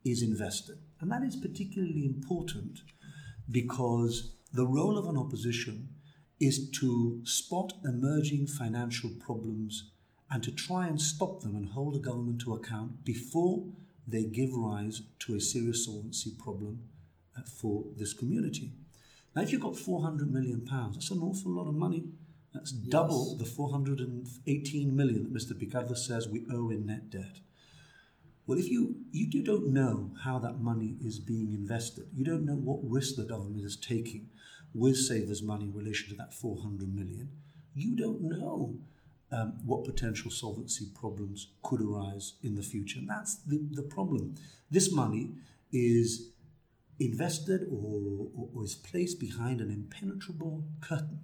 is 0.04 0.22
invested. 0.22 0.78
And 1.00 1.12
that 1.12 1.24
is 1.24 1.36
particularly 1.36 2.06
important 2.06 2.82
because 3.50 4.35
the 4.56 4.66
role 4.66 4.98
of 4.98 5.08
an 5.08 5.18
opposition 5.18 5.90
is 6.40 6.70
to 6.70 7.20
spot 7.26 7.74
emerging 7.84 8.48
financial 8.48 9.10
problems 9.20 9.92
and 10.32 10.44
to 10.44 10.52
try 10.52 10.88
and 10.88 11.00
stop 11.00 11.42
them 11.42 11.56
and 11.56 11.70
hold 11.70 11.94
the 11.94 12.00
government 12.00 12.42
to 12.42 12.54
account 12.54 13.04
before 13.04 13.66
they 14.08 14.24
give 14.24 14.54
rise 14.54 15.02
to 15.20 15.36
a 15.36 15.42
serious 15.42 15.86
solvency 15.86 16.32
problem 16.40 16.80
uh, 17.38 17.42
for 17.42 17.84
this 17.98 18.14
community. 18.14 18.72
Now, 19.36 19.42
if 19.42 19.52
you've 19.52 19.62
got 19.62 19.78
400 19.78 20.32
million 20.32 20.62
pounds, 20.62 20.96
that's 20.96 21.12
an 21.12 21.22
awful 21.22 21.52
lot 21.52 21.68
of 21.68 21.76
money. 21.76 22.06
That's 22.54 22.72
yes. 22.72 22.90
double 22.90 23.36
the 23.36 23.46
418 23.46 24.96
million 24.96 25.24
that 25.24 25.34
Mr. 25.34 25.60
Picardo 25.60 25.94
says 25.96 26.30
we 26.30 26.46
owe 26.50 26.70
in 26.70 26.86
net 26.86 27.10
debt. 27.10 27.40
Well, 28.48 28.60
if 28.60 28.70
you, 28.70 28.96
you 29.12 29.44
don't 29.44 29.74
know 29.74 30.12
how 30.24 30.38
that 30.40 30.62
money 30.62 30.96
is 31.04 31.20
being 31.20 31.52
invested, 31.52 32.06
you 32.14 32.24
don't 32.24 32.46
know 32.46 32.56
what 32.56 32.80
risk 32.84 33.16
the 33.16 33.24
government 33.24 33.66
is 33.66 33.76
taking 33.76 34.30
with 34.76 34.98
savers' 34.98 35.42
money 35.42 35.66
in 35.66 35.74
relation 35.74 36.10
to 36.10 36.16
that 36.16 36.34
400 36.34 36.94
million, 36.94 37.30
you 37.74 37.96
don't 37.96 38.22
know 38.22 38.76
um, 39.32 39.54
what 39.66 39.86
potential 39.86 40.30
solvency 40.30 40.88
problems 40.94 41.48
could 41.64 41.82
arise 41.82 42.34
in 42.44 42.56
the 42.56 42.62
future. 42.62 43.00
And 43.00 43.10
that's 43.10 43.38
the, 43.38 43.66
the 43.72 43.84
problem. 43.84 44.36
This 44.70 44.92
money 44.92 45.32
is 45.72 46.30
invested 47.00 47.68
or, 47.72 48.30
or, 48.38 48.50
or 48.54 48.64
is 48.64 48.76
placed 48.76 49.20
behind 49.20 49.62
an 49.62 49.72
impenetrable 49.72 50.64
curtain. 50.82 51.20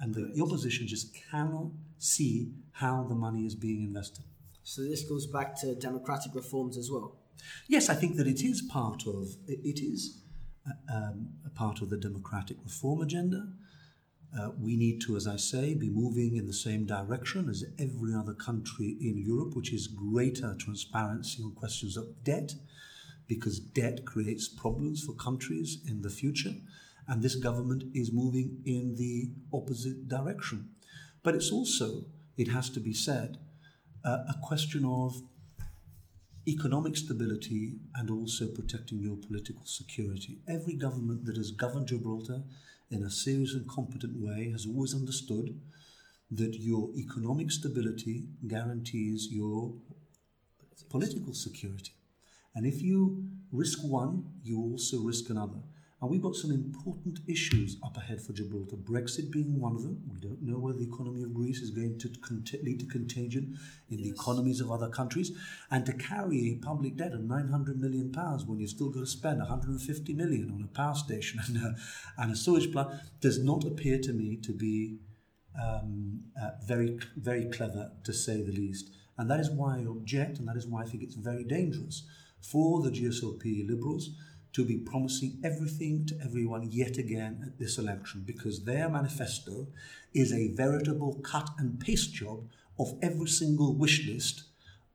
And 0.00 0.14
the, 0.14 0.32
the 0.34 0.42
opposition 0.42 0.86
just 0.86 1.14
cannot 1.30 1.70
see 1.98 2.52
how 2.72 3.04
the 3.04 3.14
money 3.14 3.44
is 3.44 3.54
being 3.54 3.82
invested. 3.82 4.24
So 4.62 4.82
this 4.82 5.02
goes 5.04 5.26
back 5.26 5.58
to 5.60 5.74
democratic 5.74 6.34
reforms 6.34 6.76
as 6.76 6.90
well. 6.90 7.16
Yes, 7.68 7.88
I 7.88 7.94
think 7.94 8.16
that 8.16 8.26
it 8.26 8.42
is 8.42 8.62
part 8.62 9.06
of 9.06 9.36
it 9.46 9.80
is 9.80 10.20
um, 10.92 11.28
a 11.46 11.50
part 11.50 11.82
of 11.82 11.90
the 11.90 11.96
democratic 11.96 12.56
reform 12.64 13.00
agenda. 13.00 13.46
Uh, 14.38 14.50
we 14.60 14.76
need 14.76 15.00
to, 15.00 15.16
as 15.16 15.26
I 15.26 15.36
say, 15.36 15.74
be 15.74 15.88
moving 15.88 16.36
in 16.36 16.46
the 16.46 16.52
same 16.52 16.84
direction 16.84 17.48
as 17.48 17.64
every 17.78 18.14
other 18.14 18.34
country 18.34 18.96
in 19.00 19.16
Europe, 19.16 19.56
which 19.56 19.72
is 19.72 19.86
greater 19.86 20.54
transparency 20.58 21.42
on 21.42 21.52
questions 21.52 21.96
of 21.96 22.22
debt, 22.24 22.54
because 23.26 23.58
debt 23.58 24.04
creates 24.04 24.48
problems 24.48 25.02
for 25.02 25.14
countries 25.14 25.78
in 25.86 26.02
the 26.02 26.10
future. 26.10 26.54
And 27.06 27.22
this 27.22 27.36
government 27.36 27.84
is 27.94 28.12
moving 28.12 28.60
in 28.66 28.96
the 28.96 29.30
opposite 29.52 30.08
direction. 30.08 30.70
But 31.22 31.34
it's 31.34 31.50
also, 31.50 32.04
it 32.36 32.48
has 32.48 32.68
to 32.70 32.80
be 32.80 32.92
said, 32.92 33.38
uh, 34.04 34.24
a 34.28 34.34
question 34.42 34.84
of 34.84 35.22
economic 36.48 36.96
stability 36.96 37.74
and 37.94 38.10
also 38.10 38.48
protecting 38.48 39.00
your 39.00 39.16
political 39.16 39.64
security. 39.66 40.38
Every 40.48 40.74
government 40.74 41.26
that 41.26 41.36
has 41.36 41.50
governed 41.50 41.88
Gibraltar 41.88 42.42
in 42.90 43.02
a 43.02 43.10
serious 43.10 43.52
and 43.52 43.68
competent 43.68 44.14
way 44.16 44.50
has 44.50 44.66
always 44.66 44.94
understood 44.94 45.60
that 46.30 46.58
your 46.58 46.90
economic 46.96 47.50
stability 47.50 48.24
guarantees 48.46 49.28
your 49.30 49.74
political 50.88 51.34
security. 51.34 51.92
And 52.54 52.66
if 52.66 52.82
you 52.82 53.24
risk 53.52 53.78
one, 53.84 54.24
you 54.42 54.58
also 54.58 55.00
risk 55.00 55.28
another. 55.30 55.60
And 56.00 56.08
we've 56.08 56.22
got 56.22 56.36
some 56.36 56.52
important 56.52 57.18
issues 57.26 57.76
up 57.84 57.96
ahead 57.96 58.20
for 58.20 58.32
Gibraltar. 58.32 58.76
Brexit 58.76 59.32
being 59.32 59.58
one 59.58 59.74
of 59.74 59.82
them. 59.82 60.00
We 60.12 60.20
don't 60.20 60.40
know 60.42 60.58
whether 60.58 60.78
the 60.78 60.86
economy 60.86 61.24
of 61.24 61.34
Greece 61.34 61.60
is 61.60 61.72
going 61.72 61.98
to 61.98 62.08
cont- 62.20 62.62
lead 62.62 62.78
to 62.80 62.86
contagion 62.86 63.58
in 63.90 63.98
yes. 63.98 64.06
the 64.06 64.14
economies 64.14 64.60
of 64.60 64.70
other 64.70 64.88
countries. 64.88 65.32
And 65.72 65.84
to 65.86 65.92
carry 65.92 66.52
a 66.52 66.64
public 66.64 66.96
debt 66.96 67.14
of 67.14 67.24
900 67.24 67.80
million 67.80 68.12
pounds 68.12 68.44
when 68.44 68.60
you've 68.60 68.70
still 68.70 68.90
got 68.90 69.00
to 69.00 69.06
spend 69.06 69.40
£150 69.40 70.14
million 70.14 70.52
on 70.52 70.62
a 70.62 70.68
power 70.68 70.94
station 70.94 71.40
and 71.48 71.56
a, 71.56 71.74
and 72.16 72.30
a 72.30 72.36
sewage 72.36 72.70
plant 72.70 72.90
does 73.20 73.42
not 73.42 73.64
appear 73.64 73.98
to 73.98 74.12
me 74.12 74.36
to 74.36 74.52
be 74.52 74.98
um, 75.60 76.20
uh, 76.40 76.50
very, 76.64 76.96
very 77.16 77.46
clever, 77.46 77.90
to 78.04 78.12
say 78.12 78.42
the 78.42 78.52
least. 78.52 78.90
And 79.16 79.28
that 79.28 79.40
is 79.40 79.50
why 79.50 79.78
I 79.78 79.86
object, 79.86 80.38
and 80.38 80.46
that 80.46 80.56
is 80.56 80.68
why 80.68 80.82
I 80.82 80.84
think 80.84 81.02
it's 81.02 81.16
very 81.16 81.42
dangerous 81.42 82.06
for 82.40 82.82
the 82.82 82.90
GSLP 82.90 83.68
Liberals 83.68 84.10
to 84.52 84.64
be 84.64 84.76
promising 84.76 85.38
everything 85.44 86.06
to 86.06 86.18
everyone 86.22 86.68
yet 86.70 86.96
again 86.98 87.42
at 87.46 87.58
this 87.58 87.78
election 87.78 88.22
because 88.26 88.64
their 88.64 88.88
manifesto 88.88 89.66
is 90.14 90.32
a 90.32 90.52
veritable 90.54 91.14
cut 91.22 91.50
and 91.58 91.78
paste 91.80 92.14
job 92.14 92.48
of 92.78 92.96
every 93.02 93.28
single 93.28 93.74
wish 93.74 94.06
list 94.06 94.44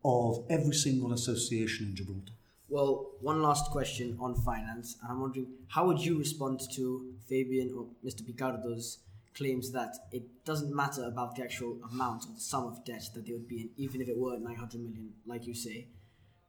of 0.03 0.45
every 0.49 0.73
single 0.73 1.13
association 1.13 1.87
in 1.87 1.95
Gibraltar. 1.95 2.33
Well, 2.69 3.11
one 3.21 3.41
last 3.41 3.71
question 3.71 4.17
on 4.19 4.35
finance, 4.35 4.97
I'm 5.07 5.21
wondering 5.21 5.47
how 5.67 5.85
would 5.87 5.99
you 5.99 6.17
respond 6.17 6.61
to 6.73 7.13
Fabian 7.27 7.71
or 7.77 7.85
Mr. 8.03 8.25
Picardo's 8.25 8.99
claims 9.35 9.71
that 9.71 9.95
it 10.11 10.23
doesn't 10.45 10.73
matter 10.75 11.05
about 11.05 11.35
the 11.35 11.43
actual 11.43 11.77
amount 11.91 12.25
or 12.25 12.33
the 12.33 12.41
sum 12.41 12.65
of 12.65 12.83
debt 12.85 13.03
that 13.13 13.25
they 13.25 13.33
would 13.33 13.47
be 13.47 13.61
in, 13.61 13.69
even 13.77 14.01
if 14.01 14.07
it 14.07 14.17
were 14.17 14.37
900 14.37 14.81
million, 14.81 15.11
like 15.25 15.45
you 15.45 15.53
say, 15.53 15.87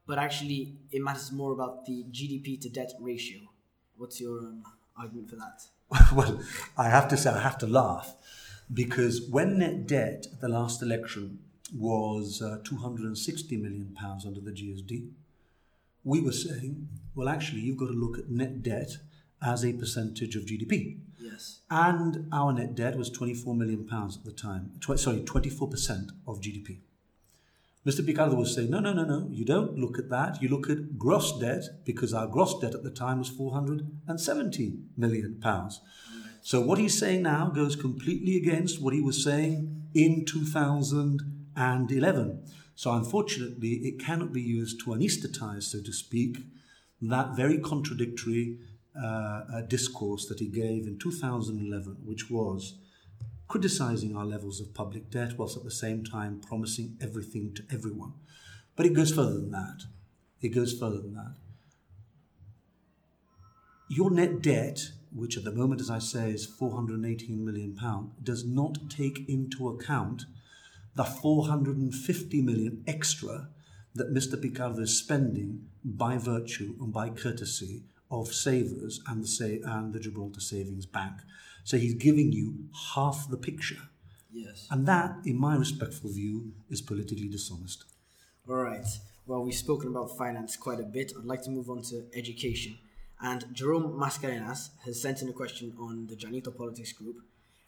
but 0.07 0.19
actually 0.19 0.75
it 0.91 1.03
matters 1.03 1.33
more 1.33 1.53
about 1.53 1.87
the 1.87 2.05
GDP 2.11 2.61
to 2.61 2.69
debt 2.69 2.93
ratio. 3.01 3.39
What's 3.97 4.21
your 4.21 4.39
um, 4.39 4.63
argument 4.99 5.31
for 5.31 5.37
that? 5.37 5.63
well, 6.15 6.41
I 6.77 6.89
have 6.89 7.09
to 7.09 7.17
say, 7.17 7.31
I 7.31 7.41
have 7.41 7.59
to 7.59 7.67
laugh 7.67 8.15
because 8.73 9.29
when 9.29 9.59
net 9.59 9.87
debt 9.87 10.27
at 10.33 10.41
the 10.41 10.49
last 10.49 10.83
election 10.83 11.39
was 11.77 12.43
uh, 12.43 12.59
260 12.65 13.57
million 13.57 13.95
pounds 13.95 14.27
under 14.27 14.41
the 14.41 14.51
GSD, 14.51 15.11
we 16.03 16.21
were 16.21 16.33
saying, 16.33 16.89
well, 17.15 17.29
actually, 17.29 17.61
you've 17.61 17.79
got 17.79 17.87
to 17.87 17.93
look 17.93 18.19
at 18.19 18.31
net 18.31 18.63
debt 18.63 18.99
as 19.43 19.65
a 19.65 19.73
percentage 19.73 20.37
of 20.37 20.45
GDP. 20.45 20.99
Yes. 21.19 21.61
And 21.71 22.29
our 22.33 22.53
net 22.53 22.75
debt 22.75 22.97
was 22.97 23.11
24 23.11 23.55
million 23.55 23.87
pounds 23.87 24.17
at 24.17 24.25
the 24.25 24.33
time. 24.33 24.73
Tw- 24.81 24.99
sorry, 24.99 25.21
24% 25.21 26.11
of 26.27 26.41
GDP. 26.41 26.79
Mr. 27.87 28.05
Picardo 28.05 28.37
was 28.37 28.55
saying, 28.55 28.69
no, 28.71 28.81
no, 28.81 28.95
no, 28.95 29.05
no, 29.05 29.29
you 29.31 29.45
don't 29.45 29.77
look 29.77 29.99
at 29.99 30.09
that. 30.09 30.41
You 30.41 30.49
look 30.49 30.71
at 30.71 30.99
gross 30.99 31.39
debt 31.39 31.65
because 31.85 32.15
our 32.15 32.27
gross 32.27 32.59
debt 32.59 32.75
at 32.75 32.83
the 32.83 32.91
time 32.91 33.19
was 33.19 33.29
470 33.29 34.79
million 34.97 35.39
pounds. 35.41 35.83
So 36.41 36.63
what 36.63 36.79
he's 36.79 36.99
saying 36.99 37.21
now 37.23 37.49
goes 37.49 37.77
completely 37.77 38.39
against 38.39 38.81
what 38.81 38.95
he 38.95 39.03
was 39.03 39.23
saying 39.23 39.83
in 39.95 40.25
2011. 40.25 42.43
So 42.75 42.93
unfortunately, 42.93 43.69
it 43.69 43.99
cannot 43.99 44.33
be 44.33 44.43
used 44.43 44.81
to 44.81 44.91
anesthetize, 44.91 45.63
so 45.65 45.83
to 45.83 45.93
speak, 45.93 46.39
that 47.03 47.37
very 47.37 47.59
contradictory 47.59 48.59
uh, 48.97 49.43
uh, 49.53 49.61
discourse 49.63 50.27
that 50.27 50.39
he 50.41 50.49
gave 50.49 50.87
in 50.87 50.99
2011, 50.99 51.99
which 52.05 52.31
was 52.31 52.79
criticizing 53.55 54.17
our 54.17 54.25
levels 54.25 54.61
of 54.61 54.75
public 54.75 55.09
debt 55.11 55.39
whilst 55.39 55.57
at 55.57 55.63
the 55.63 55.71
same 55.71 56.03
time 56.03 56.41
promising 56.45 56.97
everything 57.01 57.55
to 57.55 57.63
everyone. 57.73 58.13
But 58.75 58.85
it 58.85 58.95
goes 58.95 59.13
further 59.13 59.35
than 59.35 59.53
that. 59.53 59.85
It 60.43 60.49
goes 60.49 60.77
further 60.77 60.99
than 60.99 61.15
that. 61.15 61.37
Your 63.89 64.11
net 64.11 64.43
debt, 64.43 64.91
which 65.13 65.37
at 65.37 65.45
the 65.45 65.53
moment, 65.53 65.81
as 65.81 65.89
I 65.89 66.01
say, 66.01 66.33
is 66.33 66.45
418 66.45 67.45
million 67.45 67.77
pound, 67.77 68.11
does 68.21 68.45
not 68.45 68.91
take 68.91 69.29
into 69.29 69.69
account 69.69 70.25
the 70.97 71.05
450 71.05 72.43
million 72.43 72.83
extra 72.89 73.51
that 73.95 74.13
Mr. 74.13 74.43
Picardo 74.43 74.81
is 74.81 74.99
spending 74.99 75.69
by 75.85 76.19
virtue 76.19 76.75
and 76.81 76.93
by 76.93 77.09
courtesy 77.09 77.85
of 78.11 78.35
savers 78.35 79.01
and 79.07 79.23
the, 79.23 79.61
and 79.65 79.93
the 79.93 80.01
Gibraltar 80.01 80.41
Savings 80.41 80.87
Bank. 80.87 81.19
So 81.65 81.79
he's 81.79 81.95
giving 81.95 82.33
you 82.33 82.69
half 82.95 83.29
the 83.29 83.37
picture. 83.37 83.81
Yes. 84.33 84.69
And 84.71 84.87
that, 84.87 85.17
in 85.25 85.39
my 85.39 85.57
respectful 85.57 86.11
view, 86.11 86.53
is 86.71 86.83
politically 86.83 87.29
dishonest. 87.29 87.85
All 88.49 88.57
right. 88.57 88.87
Well, 89.27 89.43
we've 89.43 89.55
spoken 89.55 89.89
about 89.89 90.17
finance 90.19 90.57
quite 90.57 90.81
a 90.81 90.85
bit. 90.85 91.13
I'd 91.19 91.25
like 91.25 91.43
to 91.43 91.51
move 91.51 91.71
on 91.71 91.83
to 91.85 92.05
education. 92.15 92.77
And 93.21 93.47
Jerome 93.55 93.99
Mascarenas 93.99 94.71
has 94.85 95.01
sent 95.01 95.23
in 95.23 95.29
a 95.31 95.33
question 95.33 95.73
on 95.81 96.07
the 96.07 96.17
Llanito 96.17 96.55
Politics 96.55 96.93
group. 96.93 97.17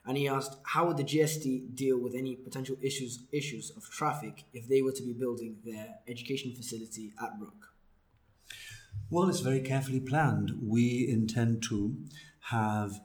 And 0.04 0.18
he 0.18 0.28
asked, 0.28 0.58
how 0.64 0.86
would 0.86 0.98
the 0.98 1.04
GSD 1.04 1.74
deal 1.74 1.98
with 1.98 2.14
any 2.14 2.36
potential 2.36 2.76
issues 2.82 3.20
issues 3.32 3.72
of 3.76 3.90
traffic 3.90 4.44
if 4.52 4.68
they 4.68 4.82
were 4.82 4.92
to 4.92 5.02
be 5.02 5.12
building 5.12 5.56
their 5.64 5.96
education 6.06 6.52
facility 6.54 7.12
at 7.20 7.32
Rooke? 7.40 7.72
Well, 9.10 9.28
it's 9.28 9.40
very 9.40 9.60
carefully 9.60 10.00
planned. 10.00 10.52
We 10.62 11.08
intend 11.08 11.62
to 11.70 11.96
have 12.50 13.00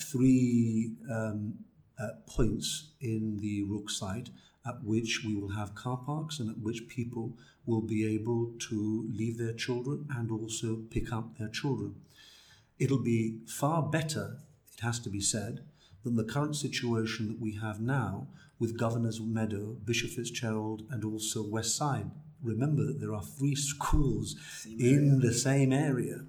three 0.00 0.92
um, 1.10 1.54
uh, 1.98 2.08
points 2.26 2.92
in 3.00 3.38
the 3.40 3.62
Rooke 3.64 3.90
site 3.90 4.30
at 4.66 4.82
which 4.82 5.22
we 5.26 5.34
will 5.34 5.50
have 5.50 5.74
car 5.74 5.98
parks 5.98 6.38
and 6.38 6.50
at 6.50 6.58
which 6.58 6.88
people 6.88 7.36
will 7.66 7.82
be 7.82 8.06
able 8.06 8.52
to 8.58 9.08
leave 9.12 9.38
their 9.38 9.52
children 9.52 10.06
and 10.16 10.30
also 10.30 10.76
pick 10.90 11.12
up 11.12 11.38
their 11.38 11.48
children. 11.48 11.94
It'll 12.78 13.02
be 13.02 13.40
far 13.46 13.82
better, 13.82 14.38
it 14.72 14.80
has 14.80 14.98
to 15.00 15.10
be 15.10 15.20
said, 15.20 15.64
than 16.02 16.16
the 16.16 16.24
current 16.24 16.56
situation 16.56 17.28
that 17.28 17.40
we 17.40 17.52
have 17.52 17.80
now 17.80 18.28
with 18.58 18.78
Governor's 18.78 19.20
Meadow, 19.20 19.76
Bishop 19.84 20.10
Fitzgerald, 20.10 20.82
and 20.90 21.04
also 21.04 21.46
West 21.46 21.76
Side. 21.76 22.10
Remember 22.44 22.84
that 22.84 23.00
there 23.00 23.14
are 23.14 23.22
three 23.22 23.54
schools 23.54 24.36
in 24.78 25.20
the 25.20 25.32
same 25.32 25.72
area. 25.72 26.20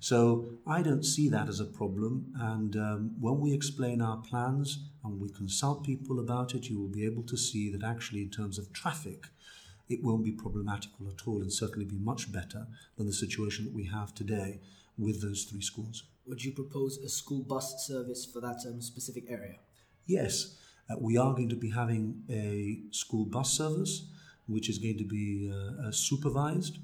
So 0.00 0.58
I 0.66 0.82
don't 0.82 1.04
see 1.04 1.28
that 1.30 1.48
as 1.48 1.60
a 1.60 1.64
problem. 1.64 2.32
And 2.38 2.76
um, 2.76 3.16
when 3.18 3.40
we 3.40 3.54
explain 3.54 4.02
our 4.02 4.18
plans 4.18 4.78
and 5.04 5.20
we 5.20 5.30
consult 5.30 5.84
people 5.84 6.20
about 6.20 6.54
it, 6.54 6.68
you 6.68 6.78
will 6.78 6.88
be 6.88 7.06
able 7.06 7.22
to 7.24 7.36
see 7.36 7.70
that 7.70 7.84
actually, 7.84 8.22
in 8.22 8.30
terms 8.30 8.58
of 8.58 8.72
traffic, 8.72 9.28
it 9.88 10.02
won't 10.02 10.24
be 10.24 10.32
problematical 10.32 11.08
at 11.08 11.26
all 11.26 11.40
and 11.40 11.52
certainly 11.52 11.84
be 11.84 11.98
much 11.98 12.32
better 12.32 12.66
than 12.96 13.06
the 13.06 13.12
situation 13.12 13.64
that 13.64 13.74
we 13.74 13.86
have 13.86 14.14
today 14.14 14.60
with 14.98 15.22
those 15.22 15.44
three 15.44 15.62
schools. 15.62 16.04
Would 16.26 16.44
you 16.44 16.52
propose 16.52 16.98
a 16.98 17.08
school 17.08 17.42
bus 17.42 17.86
service 17.86 18.24
for 18.24 18.40
that 18.40 18.58
um, 18.66 18.80
specific 18.80 19.24
area? 19.28 19.56
Yes, 20.06 20.56
uh, 20.90 20.96
we 21.00 21.16
are 21.16 21.32
going 21.32 21.48
to 21.48 21.56
be 21.56 21.70
having 21.70 22.22
a 22.28 22.80
school 22.90 23.24
bus 23.24 23.52
service 23.52 24.06
which 24.46 24.68
is 24.68 24.78
going 24.78 24.98
to 24.98 25.04
be 25.04 25.50
uh, 25.52 25.88
uh, 25.88 25.92
supervised. 25.92 26.78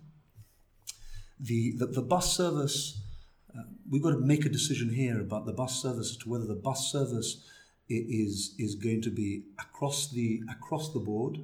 The, 1.41 1.77
the, 1.77 1.87
the 1.87 2.03
bus 2.03 2.37
service 2.37 3.01
uh, 3.57 3.63
we've 3.91 4.03
got 4.03 4.11
to 4.11 4.19
make 4.19 4.45
a 4.45 4.49
decision 4.49 4.91
here 4.91 5.21
about 5.21 5.47
the 5.47 5.53
bus 5.53 5.81
service 5.81 6.11
as 6.11 6.17
to 6.19 6.29
whether 6.29 6.45
the 6.45 6.55
bus 6.55 6.93
service 6.93 7.45
is 7.89 8.55
is 8.59 8.75
going 8.75 9.01
to 9.01 9.11
be 9.11 9.45
across 9.59 10.11
the 10.11 10.43
across 10.51 10.93
the 10.93 11.01
board. 11.01 11.39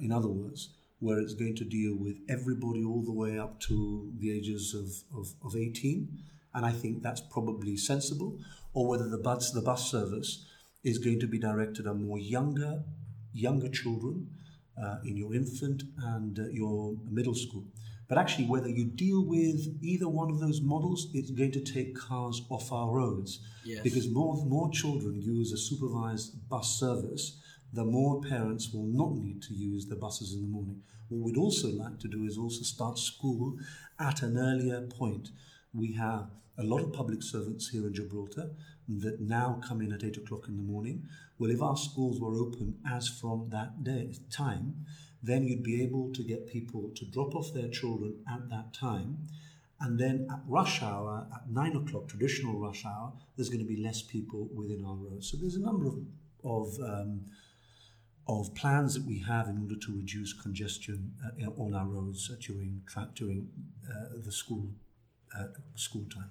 In 0.00 0.12
other 0.12 0.28
words, 0.28 0.74
where 1.00 1.18
it's 1.18 1.34
going 1.34 1.56
to 1.56 1.64
deal 1.64 1.94
with 1.94 2.16
everybody 2.28 2.84
all 2.84 3.02
the 3.02 3.12
way 3.12 3.38
up 3.38 3.60
to 3.60 4.12
the 4.18 4.36
ages 4.36 4.74
of, 4.74 5.18
of, 5.18 5.34
of 5.44 5.56
18, 5.56 6.08
and 6.54 6.64
I 6.64 6.72
think 6.72 7.02
that's 7.02 7.20
probably 7.20 7.76
sensible, 7.76 8.38
or 8.72 8.86
whether 8.86 9.08
the 9.08 9.18
bus 9.18 9.50
the 9.50 9.62
bus 9.62 9.90
service 9.90 10.46
is 10.82 10.98
going 10.98 11.20
to 11.20 11.26
be 11.26 11.38
directed 11.38 11.86
at 11.86 11.96
more 11.96 12.18
younger 12.18 12.84
younger 13.32 13.68
children 13.68 14.30
uh, 14.82 14.98
in 15.04 15.16
your 15.16 15.34
infant 15.34 15.82
and 16.02 16.38
uh, 16.38 16.48
your 16.48 16.94
middle 17.10 17.34
school. 17.34 17.64
But 18.08 18.18
actually, 18.18 18.46
whether 18.46 18.68
you 18.68 18.84
deal 18.84 19.24
with 19.24 19.78
either 19.82 20.08
one 20.08 20.30
of 20.30 20.38
those 20.38 20.60
models, 20.60 21.08
it's 21.12 21.30
going 21.30 21.50
to 21.52 21.60
take 21.60 21.96
cars 21.96 22.42
off 22.50 22.72
our 22.72 22.90
roads. 22.90 23.40
Yes. 23.64 23.82
Because 23.82 24.08
more, 24.08 24.36
more 24.46 24.70
children 24.70 25.20
use 25.20 25.52
a 25.52 25.56
supervised 25.56 26.48
bus 26.48 26.78
service, 26.78 27.40
the 27.72 27.84
more 27.84 28.20
parents 28.20 28.72
will 28.72 28.86
not 28.86 29.16
need 29.16 29.42
to 29.42 29.54
use 29.54 29.86
the 29.86 29.96
buses 29.96 30.34
in 30.34 30.42
the 30.42 30.48
morning. 30.48 30.82
What 31.08 31.26
we'd 31.26 31.36
also 31.36 31.68
like 31.68 31.98
to 32.00 32.08
do 32.08 32.24
is 32.24 32.38
also 32.38 32.62
start 32.62 32.98
school 32.98 33.58
at 33.98 34.22
an 34.22 34.38
earlier 34.38 34.82
point. 34.82 35.30
We 35.74 35.92
have 35.94 36.30
a 36.58 36.62
lot 36.62 36.80
of 36.80 36.92
public 36.92 37.22
servants 37.22 37.68
here 37.68 37.86
in 37.86 37.94
Gibraltar 37.94 38.50
that 38.88 39.20
now 39.20 39.60
come 39.66 39.80
in 39.80 39.92
at 39.92 40.04
8 40.04 40.16
o'clock 40.18 40.48
in 40.48 40.56
the 40.56 40.62
morning. 40.62 41.08
Well, 41.38 41.50
if 41.50 41.62
our 41.62 41.76
schools 41.76 42.20
were 42.20 42.34
open 42.34 42.78
as 42.90 43.08
from 43.08 43.50
that 43.50 43.84
day 43.84 44.14
time, 44.30 44.86
then 45.22 45.44
you'd 45.44 45.62
be 45.62 45.82
able 45.82 46.12
to 46.12 46.22
get 46.22 46.46
people 46.46 46.90
to 46.94 47.04
drop 47.06 47.34
off 47.34 47.52
their 47.52 47.68
children 47.68 48.14
at 48.30 48.48
that 48.48 48.72
time. 48.72 49.18
And 49.80 49.98
then 49.98 50.26
at 50.30 50.40
rush 50.48 50.82
hour, 50.82 51.26
at 51.34 51.50
nine 51.50 51.76
o'clock, 51.76 52.08
traditional 52.08 52.58
rush 52.58 52.86
hour, 52.86 53.12
there's 53.36 53.50
going 53.50 53.60
to 53.60 53.66
be 53.66 53.76
less 53.76 54.00
people 54.00 54.48
within 54.54 54.84
our 54.84 54.94
roads. 54.94 55.30
So 55.30 55.36
there's 55.36 55.56
a 55.56 55.60
number 55.60 55.86
of, 55.86 55.98
of, 56.44 56.78
um, 56.82 57.26
of 58.26 58.54
plans 58.54 58.94
that 58.94 59.04
we 59.04 59.18
have 59.20 59.48
in 59.48 59.60
order 59.60 59.76
to 59.76 59.92
reduce 59.94 60.32
congestion 60.32 61.12
uh, 61.22 61.50
on 61.62 61.74
our 61.74 61.86
roads 61.86 62.30
uh, 62.32 62.36
during, 62.40 62.82
tra- 62.86 63.10
during 63.14 63.48
uh, 63.90 64.16
the 64.24 64.32
school, 64.32 64.70
uh, 65.38 65.48
school 65.74 66.06
time. 66.14 66.30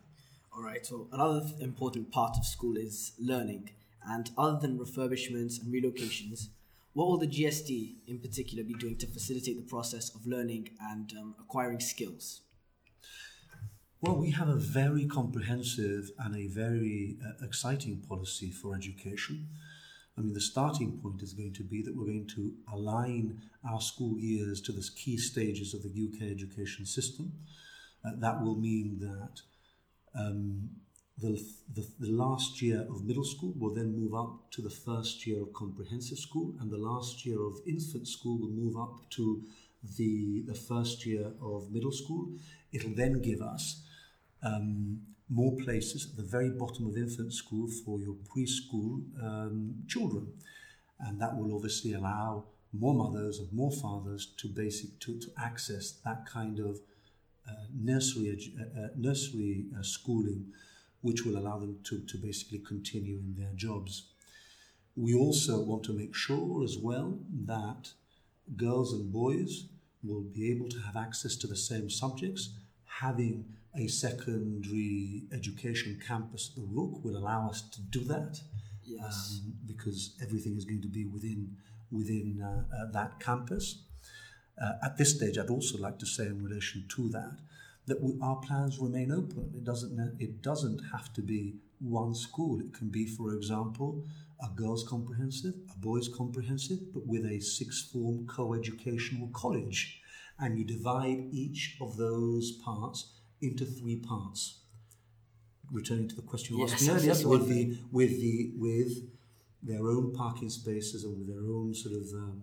All 0.56 0.64
right. 0.64 0.84
So 0.84 1.08
another 1.12 1.46
important 1.60 2.12
part 2.12 2.38
of 2.38 2.46
school 2.46 2.78
is 2.78 3.12
learning. 3.20 3.70
And 4.08 4.30
other 4.38 4.60
than 4.60 4.78
refurbishments 4.78 5.62
and 5.62 5.74
relocations, 5.74 6.50
what 6.94 7.08
will 7.08 7.18
the 7.18 7.28
GSD 7.28 7.96
in 8.08 8.20
particular 8.20 8.64
be 8.64 8.74
doing 8.76 8.98
to 8.98 9.08
facilitate 9.08 9.58
the 9.58 9.70
process 9.70 10.14
of 10.16 10.26
learning 10.26 10.70
and 10.80 11.12
um, 11.20 11.36
acquiring 11.40 11.80
skills? 11.80 12.42
Well, 14.02 14.18
we 14.18 14.32
have 14.32 14.50
a 14.50 14.56
very 14.56 15.06
comprehensive 15.06 16.12
and 16.20 16.36
a 16.36 16.48
very 16.48 17.18
uh, 17.26 17.44
exciting 17.46 18.04
policy 18.08 18.52
for 18.52 18.76
education. 18.76 19.48
I 20.18 20.22
mean, 20.22 20.34
the 20.34 20.42
starting 20.42 21.00
point 21.02 21.22
is 21.22 21.34
going 21.34 21.54
to 21.54 21.64
be 21.64 21.82
that 21.82 21.96
we're 21.96 22.06
going 22.06 22.30
to 22.36 22.54
align 22.72 23.42
our 23.70 23.82
school 23.82 24.18
years 24.18 24.62
to 24.62 24.72
the 24.72 24.88
key 24.96 25.18
stages 25.18 25.74
of 25.74 25.84
the 25.84 25.90
UK 25.90 26.32
education 26.32 26.86
system. 26.86 27.34
Uh, 28.06 28.12
that 28.20 28.42
will 28.42 28.56
mean 28.56 29.00
that 29.00 29.42
um, 30.18 30.70
the, 31.18 31.42
the, 31.74 31.88
the 32.00 32.12
last 32.12 32.62
year 32.62 32.82
of 32.90 33.06
middle 33.06 33.24
school 33.24 33.54
will 33.58 33.74
then 33.74 33.96
move 33.96 34.14
up 34.14 34.52
to 34.52 34.62
the 34.62 34.70
first 34.70 35.26
year 35.26 35.42
of 35.42 35.54
comprehensive 35.54 36.18
school, 36.18 36.54
and 36.60 36.70
the 36.70 36.78
last 36.78 37.26
year 37.26 37.42
of 37.42 37.56
infant 37.66 38.08
school 38.08 38.38
will 38.38 38.50
move 38.50 38.76
up 38.76 39.10
to 39.12 39.42
the, 39.98 40.44
the 40.46 40.54
first 40.54 41.06
year 41.06 41.32
of 41.42 41.72
middle 41.72 41.92
school. 41.92 42.30
It'll 42.74 42.96
then 42.96 43.22
give 43.22 43.42
us 43.42 43.84
um, 44.44 45.02
more 45.30 45.56
places 45.56 46.10
at 46.10 46.18
the 46.18 46.30
very 46.30 46.50
bottom 46.50 46.88
of 46.88 46.98
infant 46.98 47.34
school 47.34 47.68
for 47.86 48.00
your 48.00 48.16
preschool 48.36 49.02
um, 49.24 49.76
children. 49.88 50.34
And 51.00 51.20
that 51.22 51.36
will 51.38 51.56
obviously 51.56 51.94
allow 51.94 52.46
more 52.74 52.94
mothers 52.94 53.40
and 53.40 53.52
more 53.54 53.72
fathers 53.72 54.34
to 54.38 54.48
basic 54.48 55.00
to, 55.00 55.20
to 55.20 55.28
access 55.38 55.92
that 56.04 56.26
kind 56.26 56.60
of 56.60 56.80
uh, 57.48 57.54
nursery 57.74 58.54
uh, 58.60 58.82
uh, 58.82 58.88
nursery 58.98 59.66
uh, 59.78 59.82
schooling 59.82 60.48
which 61.06 61.24
will 61.24 61.38
allow 61.38 61.60
them 61.60 61.78
to, 61.84 62.00
to 62.00 62.18
basically 62.18 62.58
continue 62.58 63.18
in 63.18 63.36
their 63.38 63.54
jobs. 63.56 64.08
We 64.96 65.14
also 65.14 65.62
want 65.62 65.84
to 65.84 65.94
make 65.94 66.16
sure 66.16 66.64
as 66.64 66.78
well 66.80 67.20
that 67.46 67.92
girls 68.58 68.92
and 68.92 69.14
boys 69.14 69.68
will 70.02 70.22
be 70.22 70.50
able 70.50 70.68
to 70.70 70.80
have 70.80 70.98
access 70.98 71.36
to 71.36 71.48
the 71.48 71.56
same 71.56 71.92
subjects. 71.92 72.56
Having 72.86 73.46
a 73.78 73.86
secondary 73.86 75.26
education 75.32 76.02
campus 76.08 76.50
at 76.50 76.56
the 76.56 76.68
Rooke 76.68 77.04
will 77.04 77.18
allow 77.18 77.50
us 77.50 77.62
to 77.74 77.82
do 77.82 78.04
that. 78.06 78.40
Yes. 78.84 79.42
Um, 79.44 79.54
because 79.68 80.16
everything 80.24 80.58
is 80.58 80.66
going 80.66 80.82
to 80.82 80.88
be 80.88 81.06
within 81.06 81.56
within 81.92 82.42
uh, 82.42 82.64
uh, 82.76 82.92
that 82.94 83.20
campus. 83.20 83.84
Uh, 84.60 84.74
at 84.84 84.98
this 84.98 85.16
stage, 85.16 85.38
I'd 85.38 85.52
also 85.52 85.78
like 85.78 86.00
to 86.00 86.08
say 86.08 86.26
in 86.26 86.44
relation 86.44 86.86
to 86.96 87.10
that 87.10 87.38
that 87.88 88.02
we, 88.02 88.18
our 88.22 88.38
plans 88.38 88.80
remain 88.80 89.12
open. 89.12 89.52
It 89.56 89.64
doesn't 89.64 90.18
it 90.20 90.42
doesn't 90.42 90.82
have 90.92 91.14
to 91.14 91.22
be 91.22 91.56
one 91.80 92.16
school. 92.16 92.60
It 92.60 92.74
can 92.74 92.90
be, 92.90 93.06
for 93.06 93.34
example, 93.34 94.06
a 94.42 94.50
girls' 94.56 94.88
comprehensive, 94.88 95.54
a 95.74 95.78
boys' 95.78 96.08
comprehensive, 96.08 96.94
but 96.94 97.06
with 97.06 97.26
a 97.26 97.40
sixth 97.40 97.92
form 97.92 98.26
co-educational 98.28 99.30
college, 99.34 100.02
and 100.40 100.58
you 100.58 100.66
divide 100.66 101.28
each 101.32 101.78
of 101.80 101.98
those 101.98 102.54
parts 102.64 103.14
into 103.42 103.66
three 103.66 103.98
parts. 103.98 104.62
Returning 105.72 106.08
to 106.08 106.16
the 106.16 106.22
question 106.22 106.58
you 106.58 106.62
Yes, 106.64 106.74
asked 106.74 106.84
me 106.84 106.90
earlier, 106.90 107.08
that's 107.08 107.24
with 107.26 107.48
the 107.48 107.78
with 107.92 108.20
the 108.22 108.52
with 108.58 108.92
their 109.64 109.88
own 109.88 110.14
parking 110.14 110.50
spaces 110.50 111.04
and 111.04 111.18
with 111.18 111.28
their 111.28 111.44
own 111.44 111.74
sort 111.74 111.96
of 111.96 112.08
um, 112.14 112.42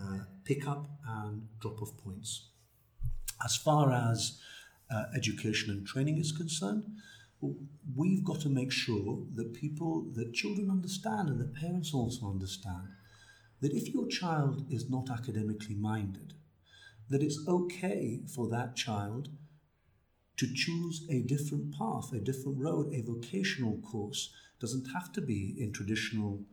uh, 0.00 0.18
pickup 0.44 0.88
and 1.06 1.46
drop-off 1.60 1.94
points. 1.98 2.48
As 3.44 3.54
far 3.56 3.92
as 3.92 4.40
uh, 4.90 5.04
education 5.14 5.70
and 5.70 5.86
training 5.86 6.18
is 6.18 6.32
concerned, 6.32 6.84
we've 7.96 8.24
got 8.24 8.40
to 8.40 8.48
make 8.48 8.72
sure 8.72 9.24
that 9.34 9.54
people, 9.54 10.06
that 10.14 10.34
children 10.34 10.70
understand 10.70 11.28
and 11.28 11.40
that 11.40 11.54
parents 11.54 11.94
also 11.94 12.26
understand 12.28 12.88
that 13.60 13.72
if 13.72 13.92
your 13.92 14.06
child 14.06 14.64
is 14.70 14.88
not 14.88 15.10
academically 15.10 15.74
minded, 15.74 16.34
that 17.10 17.22
it's 17.22 17.40
okay 17.48 18.20
for 18.34 18.48
that 18.48 18.76
child 18.76 19.28
to 20.36 20.46
choose 20.54 21.04
a 21.10 21.22
different 21.22 21.76
path, 21.76 22.12
a 22.12 22.20
different 22.20 22.58
road, 22.58 22.92
a 22.94 23.02
vocational 23.02 23.78
course. 23.78 24.32
Doesn't 24.60 24.86
have 24.92 25.12
to 25.12 25.20
be 25.20 25.56
in 25.58 25.72
traditional 25.72 26.44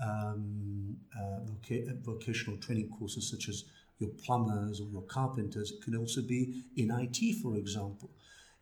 um, 0.00 0.96
uh, 1.16 1.40
voca- 1.40 2.00
vocational 2.02 2.58
training 2.58 2.90
courses 2.90 3.30
such 3.30 3.48
as 3.48 3.64
your 4.02 4.10
plumbers 4.24 4.80
or 4.80 4.88
your 4.88 5.02
carpenters. 5.02 5.72
It 5.72 5.82
can 5.82 5.96
also 5.96 6.22
be 6.22 6.64
in 6.76 6.90
IT, 6.90 7.42
for 7.42 7.56
example, 7.56 8.10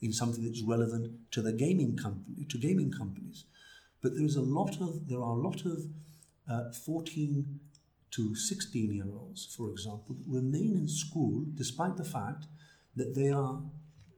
in 0.00 0.12
something 0.12 0.44
that's 0.44 0.62
relevant 0.62 1.12
to 1.32 1.42
the 1.42 1.52
gaming 1.52 1.96
company, 1.96 2.44
to 2.48 2.58
gaming 2.58 2.92
companies. 2.92 3.44
But 4.02 4.14
there 4.14 4.24
is 4.24 4.36
a 4.36 4.48
lot 4.58 4.80
of 4.80 5.08
there 5.08 5.22
are 5.28 5.36
a 5.38 5.42
lot 5.48 5.64
of 5.64 5.78
uh, 6.50 6.72
14 6.72 7.60
to 8.12 8.34
16 8.34 8.92
year 8.92 9.04
olds, 9.12 9.54
for 9.56 9.70
example, 9.70 10.16
that 10.16 10.26
remain 10.26 10.72
in 10.76 10.88
school 10.88 11.44
despite 11.54 11.96
the 11.96 12.04
fact 12.04 12.46
that 12.96 13.14
they 13.14 13.30
are 13.30 13.60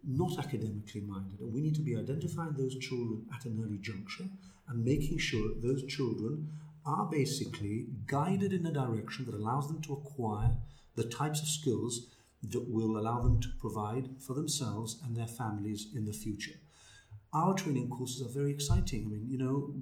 not 0.07 0.39
academically 0.39 1.03
minded. 1.03 1.41
And 1.41 1.53
we 1.53 1.61
need 1.61 1.75
to 1.77 1.83
be 1.83 1.97
identifying 1.97 2.55
those 2.55 2.77
children 2.79 3.27
at 3.35 3.45
an 3.45 3.63
early 3.63 3.79
juncture 3.79 4.29
and 4.69 4.85
making 4.85 5.19
sure 5.19 5.49
that 5.49 5.63
those 5.63 5.85
children 5.85 6.49
are 6.85 7.07
basically 7.07 7.87
guided 8.07 8.53
in 8.53 8.67
a 8.67 8.73
direction 8.73 9.25
that 9.27 9.35
allows 9.35 9.69
them 9.69 9.81
to 9.83 9.93
acquire 9.93 10.57
the 10.95 11.05
types 11.05 11.41
of 11.41 11.49
skills 11.49 12.09
that 12.51 12.69
will 12.69 12.99
allow 12.99 13.21
them 13.21 13.41
to 13.41 13.49
provide 13.61 14.09
for 14.19 14.35
themselves 14.35 15.01
and 15.05 15.17
their 15.17 15.27
families 15.27 15.89
in 15.95 16.05
the 16.05 16.13
future. 16.13 16.59
Our 17.33 17.55
training 17.55 17.89
courses 17.89 18.23
are 18.23 18.33
very 18.33 18.51
exciting. 18.51 19.05
I 19.07 19.09
mean, 19.11 19.27
you 19.29 19.39
know, 19.39 19.75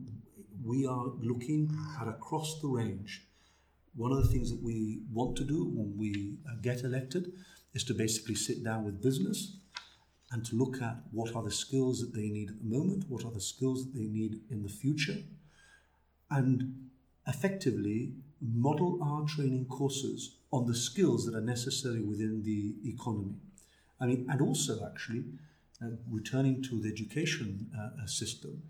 we 0.63 0.87
are 0.87 1.07
looking 1.21 1.75
at 2.01 2.07
across 2.07 2.61
the 2.61 2.69
range. 2.69 3.27
One 3.97 4.13
of 4.13 4.23
the 4.23 4.29
things 4.29 4.51
that 4.51 4.63
we 4.63 5.01
want 5.13 5.37
to 5.37 5.45
do 5.45 5.65
when 5.65 5.97
we 5.97 6.37
uh, 6.49 6.57
get 6.63 6.85
elected 6.85 7.33
is 7.75 7.83
to 7.85 7.95
basically 7.95 8.35
sit 8.35 8.63
down 8.63 8.85
with 8.85 9.03
business 9.03 9.57
and 10.33 10.45
to 10.45 10.55
look 10.55 10.81
at 10.81 10.97
what 11.11 11.35
are 11.35 11.43
the 11.43 11.51
skills 11.51 12.01
that 12.01 12.15
they 12.15 12.29
need 12.29 12.51
at 12.51 12.59
the 12.59 12.77
moment, 12.77 13.05
what 13.09 13.25
are 13.25 13.33
the 13.33 13.41
skills 13.41 13.85
that 13.85 13.99
they 13.99 14.07
need 14.07 14.41
in 14.51 14.63
the 14.63 14.69
future, 14.69 15.17
and 16.31 16.89
effectively 17.27 18.15
model 18.41 18.99
our 19.03 19.27
training 19.27 19.67
courses 19.67 20.37
on 20.53 20.67
the 20.67 20.75
skills 20.75 21.27
that 21.27 21.35
are 21.35 21.41
necessary 21.41 22.01
within 22.01 22.43
the 22.43 22.75
economy. 22.89 23.35
I 24.01 24.07
mean, 24.07 24.27
and 24.31 24.41
also 24.41 24.85
actually, 24.85 25.25
uh, 25.83 25.91
returning 26.11 26.63
to 26.65 26.81
the 26.81 26.89
education 26.89 27.71
uh, 27.79 28.07
system, 28.07 28.63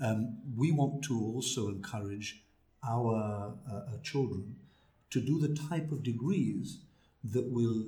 um, 0.00 0.38
we 0.56 0.72
want 0.72 1.04
to 1.04 1.20
also 1.20 1.68
encourage 1.68 2.42
our 2.88 3.54
uh, 3.68 3.74
uh, 3.74 3.98
children 4.02 4.56
to 5.10 5.20
do 5.20 5.38
the 5.38 5.54
type 5.68 5.92
of 5.92 6.02
degrees 6.02 6.78
that 7.24 7.50
will 7.50 7.84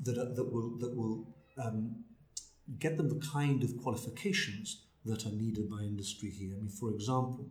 that, 0.00 0.18
are, 0.18 0.34
that 0.34 0.52
will 0.52 0.76
that 0.78 0.94
will 0.94 1.26
um, 1.62 2.04
get 2.78 2.96
them 2.96 3.08
the 3.08 3.24
kind 3.26 3.62
of 3.62 3.76
qualifications 3.78 4.82
that 5.04 5.24
are 5.26 5.32
needed 5.32 5.70
by 5.70 5.78
industry 5.78 6.30
here. 6.30 6.54
I 6.56 6.60
mean, 6.60 6.68
for 6.68 6.90
example, 6.90 7.46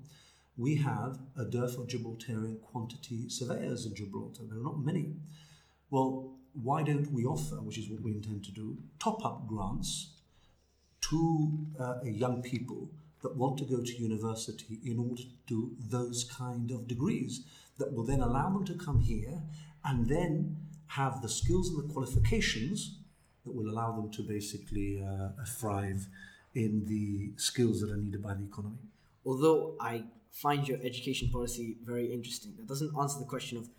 we 0.57 0.75
have 0.75 1.19
a 1.37 1.45
dearth 1.45 1.77
of 1.77 1.87
Gibraltarian 1.87 2.61
quantity 2.61 3.29
surveyors 3.29 3.85
in 3.85 3.95
Gibraltar. 3.95 4.43
There 4.43 4.59
are 4.59 4.63
not 4.63 4.79
many. 4.79 5.13
Well, 5.89 6.33
why 6.53 6.83
don't 6.83 7.11
we 7.11 7.25
offer, 7.25 7.55
which 7.55 7.77
is 7.77 7.89
what 7.89 8.01
we 8.01 8.11
intend 8.11 8.43
to 8.45 8.51
do, 8.51 8.77
top 8.99 9.25
up 9.25 9.47
grants 9.47 10.13
to 11.09 11.49
uh, 11.79 11.95
young 12.03 12.41
people 12.41 12.89
that 13.21 13.35
want 13.35 13.57
to 13.59 13.65
go 13.65 13.81
to 13.81 14.01
university 14.01 14.79
in 14.83 14.99
order 14.99 15.21
to 15.21 15.29
do 15.47 15.71
those 15.89 16.23
kind 16.23 16.71
of 16.71 16.87
degrees 16.87 17.45
that 17.77 17.93
will 17.93 18.03
then 18.03 18.19
allow 18.21 18.49
them 18.49 18.65
to 18.65 18.73
come 18.73 18.99
here 18.99 19.41
and 19.85 20.07
then 20.07 20.57
have 20.87 21.21
the 21.21 21.29
skills 21.29 21.69
and 21.69 21.77
the 21.77 21.93
qualifications 21.93 22.97
that 23.45 23.55
will 23.55 23.69
allow 23.69 23.91
them 23.91 24.11
to 24.11 24.21
basically 24.21 25.01
uh, 25.03 25.29
thrive 25.45 26.07
in 26.53 26.85
the 26.85 27.31
skills 27.37 27.81
that 27.81 27.89
are 27.89 27.97
needed 27.97 28.21
by 28.21 28.33
the 28.33 28.43
economy. 28.43 28.77
Although 29.25 29.75
I 29.79 30.03
find 30.31 30.67
your 30.67 30.79
education 30.83 31.29
policy 31.29 31.77
very 31.83 32.11
interesting, 32.11 32.53
that 32.57 32.67
doesn't 32.67 32.95
answer 32.99 33.19
the 33.19 33.25
question 33.25 33.57
of 33.57 33.69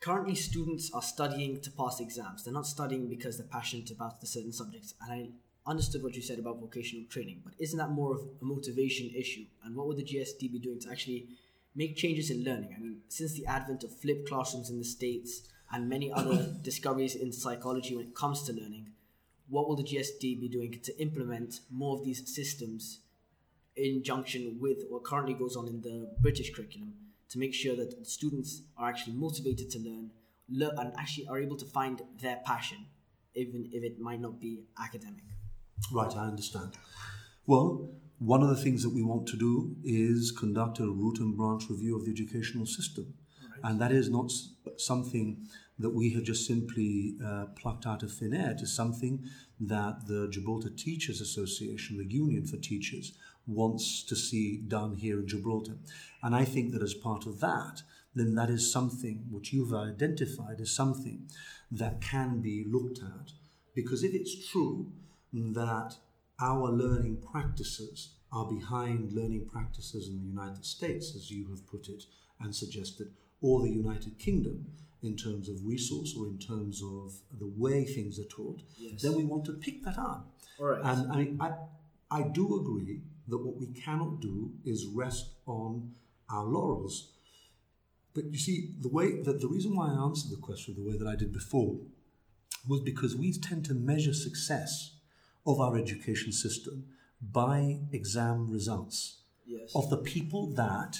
currently 0.00 0.34
students 0.34 0.90
are 0.94 1.02
studying 1.02 1.60
to 1.60 1.70
pass 1.70 2.00
exams. 2.00 2.44
They're 2.44 2.54
not 2.54 2.66
studying 2.66 3.08
because 3.08 3.36
they're 3.36 3.46
passionate 3.46 3.90
about 3.90 4.20
the 4.20 4.26
certain 4.26 4.52
subjects. 4.52 4.94
And 5.02 5.12
I 5.12 5.70
understood 5.70 6.02
what 6.02 6.14
you 6.14 6.22
said 6.22 6.38
about 6.38 6.60
vocational 6.60 7.04
training, 7.10 7.42
but 7.44 7.54
isn't 7.58 7.78
that 7.78 7.90
more 7.90 8.14
of 8.14 8.22
a 8.40 8.44
motivation 8.44 9.10
issue? 9.14 9.44
And 9.64 9.74
what 9.74 9.86
would 9.88 9.96
the 9.96 10.04
GSD 10.04 10.52
be 10.52 10.58
doing 10.58 10.80
to 10.80 10.90
actually 10.90 11.28
make 11.74 11.96
changes 11.96 12.30
in 12.30 12.44
learning? 12.44 12.74
I 12.76 12.80
mean, 12.80 13.00
since 13.08 13.34
the 13.34 13.46
advent 13.46 13.84
of 13.84 13.94
flipped 13.94 14.28
classrooms 14.28 14.70
in 14.70 14.78
the 14.78 14.84
States 14.84 15.42
and 15.72 15.88
many 15.88 16.12
other 16.12 16.54
discoveries 16.62 17.16
in 17.16 17.32
psychology 17.32 17.96
when 17.96 18.06
it 18.06 18.14
comes 18.14 18.42
to 18.44 18.52
learning, 18.52 18.92
what 19.48 19.68
will 19.68 19.76
the 19.76 19.82
GSD 19.82 20.40
be 20.40 20.48
doing 20.48 20.78
to 20.82 21.00
implement 21.00 21.60
more 21.70 21.98
of 21.98 22.04
these 22.04 22.34
systems 22.34 23.00
in 23.78 24.02
junction 24.02 24.58
with 24.60 24.78
what 24.88 25.04
currently 25.04 25.34
goes 25.34 25.56
on 25.56 25.68
in 25.68 25.80
the 25.80 26.10
British 26.20 26.52
curriculum 26.54 26.92
to 27.30 27.38
make 27.38 27.54
sure 27.54 27.76
that 27.76 28.06
students 28.06 28.62
are 28.76 28.88
actually 28.88 29.14
motivated 29.14 29.70
to 29.70 29.78
learn, 29.78 30.10
learn 30.50 30.78
and 30.78 30.92
actually 30.98 31.26
are 31.28 31.38
able 31.38 31.56
to 31.56 31.64
find 31.64 32.02
their 32.20 32.40
passion, 32.44 32.78
even 33.34 33.68
if 33.72 33.82
it 33.82 33.98
might 34.00 34.20
not 34.20 34.40
be 34.40 34.64
academic? 34.82 35.24
Right, 35.92 36.14
I 36.16 36.26
understand. 36.26 36.76
Well, 37.46 37.90
one 38.18 38.42
of 38.42 38.48
the 38.48 38.56
things 38.56 38.82
that 38.82 38.90
we 38.90 39.02
want 39.02 39.26
to 39.28 39.36
do 39.36 39.76
is 39.84 40.32
conduct 40.32 40.80
a 40.80 40.86
root 40.86 41.18
and 41.18 41.36
branch 41.36 41.64
review 41.70 41.96
of 41.96 42.04
the 42.04 42.10
educational 42.10 42.66
system. 42.66 43.14
Right. 43.50 43.70
And 43.70 43.80
that 43.80 43.92
is 43.92 44.10
not 44.10 44.32
something 44.76 45.46
that 45.78 45.90
we 45.90 46.12
have 46.14 46.24
just 46.24 46.46
simply 46.46 47.14
uh, 47.24 47.46
plucked 47.54 47.86
out 47.86 48.02
of 48.02 48.12
thin 48.12 48.34
air. 48.34 48.50
It 48.50 48.60
is 48.60 48.74
something 48.74 49.24
that 49.60 50.06
the 50.06 50.28
Gibraltar 50.30 50.70
Teachers 50.70 51.20
Association, 51.20 51.98
the 51.98 52.04
Union 52.04 52.44
for 52.44 52.56
Teachers, 52.56 53.12
wants 53.48 54.02
to 54.04 54.14
see 54.14 54.58
done 54.58 54.94
here 54.94 55.18
in 55.18 55.26
Gibraltar. 55.26 55.78
And 56.22 56.34
I 56.34 56.44
think 56.44 56.72
that 56.72 56.82
as 56.82 56.94
part 56.94 57.26
of 57.26 57.40
that, 57.40 57.82
then 58.14 58.34
that 58.34 58.50
is 58.50 58.70
something 58.72 59.24
which 59.30 59.52
you've 59.52 59.74
identified 59.74 60.60
as 60.60 60.70
something 60.70 61.28
that 61.70 62.00
can 62.00 62.40
be 62.40 62.64
looked 62.68 62.98
at. 62.98 63.32
Because 63.74 64.02
if 64.02 64.14
it's 64.14 64.48
true 64.50 64.92
that 65.32 65.96
our 66.40 66.70
learning 66.70 67.18
practices 67.32 68.14
are 68.32 68.46
behind 68.46 69.12
learning 69.12 69.46
practices 69.50 70.08
in 70.08 70.18
the 70.18 70.26
United 70.26 70.64
States, 70.64 71.14
as 71.14 71.30
you 71.30 71.48
have 71.48 71.66
put 71.66 71.88
it 71.88 72.04
and 72.40 72.54
suggested, 72.54 73.08
or 73.40 73.62
the 73.62 73.70
United 73.70 74.18
Kingdom 74.18 74.66
in 75.02 75.16
terms 75.16 75.48
of 75.48 75.64
resource 75.64 76.14
or 76.18 76.26
in 76.26 76.38
terms 76.38 76.82
of 76.82 77.14
the 77.38 77.50
way 77.56 77.84
things 77.84 78.18
are 78.18 78.24
taught, 78.24 78.60
yes. 78.76 79.00
then 79.02 79.14
we 79.14 79.24
want 79.24 79.44
to 79.44 79.52
pick 79.52 79.84
that 79.84 79.98
up. 79.98 80.28
And 80.84 81.12
I 81.12 81.16
mean, 81.16 81.38
I, 81.40 81.52
I 82.10 82.22
do 82.22 82.60
agree 82.60 83.02
that 83.28 83.38
what 83.38 83.56
we 83.56 83.66
cannot 83.66 84.20
do 84.20 84.52
is 84.64 84.86
rest 84.86 85.34
on 85.46 85.92
our 86.30 86.44
laurels. 86.44 87.12
But 88.14 88.24
you 88.32 88.38
see, 88.38 88.74
the 88.80 88.88
way 88.88 89.22
that 89.22 89.40
the 89.40 89.48
reason 89.48 89.76
why 89.76 89.88
I 89.88 90.04
answered 90.04 90.30
the 90.30 90.40
question 90.40 90.74
the 90.74 90.88
way 90.88 90.96
that 90.96 91.06
I 91.06 91.16
did 91.16 91.32
before 91.32 91.78
was 92.66 92.80
because 92.80 93.14
we 93.14 93.32
tend 93.32 93.64
to 93.66 93.74
measure 93.74 94.12
success 94.12 94.96
of 95.46 95.60
our 95.60 95.76
education 95.76 96.32
system 96.32 96.84
by 97.20 97.78
exam 97.92 98.50
results 98.50 99.22
yes. 99.46 99.72
of 99.74 99.88
the 99.90 99.96
people 99.98 100.52
that 100.54 100.98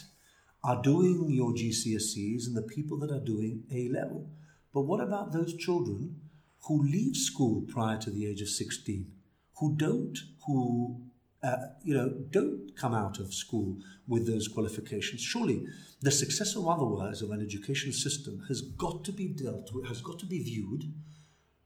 are 0.64 0.82
doing 0.82 1.30
your 1.30 1.52
GCSEs 1.52 2.46
and 2.46 2.56
the 2.56 2.62
people 2.62 2.98
that 2.98 3.10
are 3.10 3.24
doing 3.24 3.64
A 3.72 3.88
level. 3.88 4.28
But 4.72 4.82
what 4.82 5.00
about 5.00 5.32
those 5.32 5.54
children 5.56 6.20
who 6.66 6.82
leave 6.82 7.16
school 7.16 7.62
prior 7.62 7.98
to 7.98 8.10
the 8.10 8.26
age 8.26 8.42
of 8.42 8.48
16, 8.48 9.10
who 9.58 9.76
don't, 9.76 10.18
who 10.46 11.00
uh, 11.42 11.56
you 11.84 11.94
know, 11.94 12.08
don't 12.30 12.76
come 12.76 12.94
out 12.94 13.18
of 13.18 13.32
school 13.32 13.76
with 14.06 14.26
those 14.26 14.48
qualifications. 14.48 15.20
Surely, 15.20 15.66
the 16.00 16.10
success 16.10 16.56
or 16.56 16.72
otherwise 16.72 17.22
of 17.22 17.30
an 17.30 17.40
education 17.40 17.92
system 17.92 18.42
has 18.48 18.60
got 18.60 19.04
to 19.04 19.12
be 19.12 19.28
dealt 19.28 19.72
with, 19.72 19.86
has 19.86 20.00
got 20.00 20.18
to 20.18 20.26
be 20.26 20.42
viewed 20.42 20.84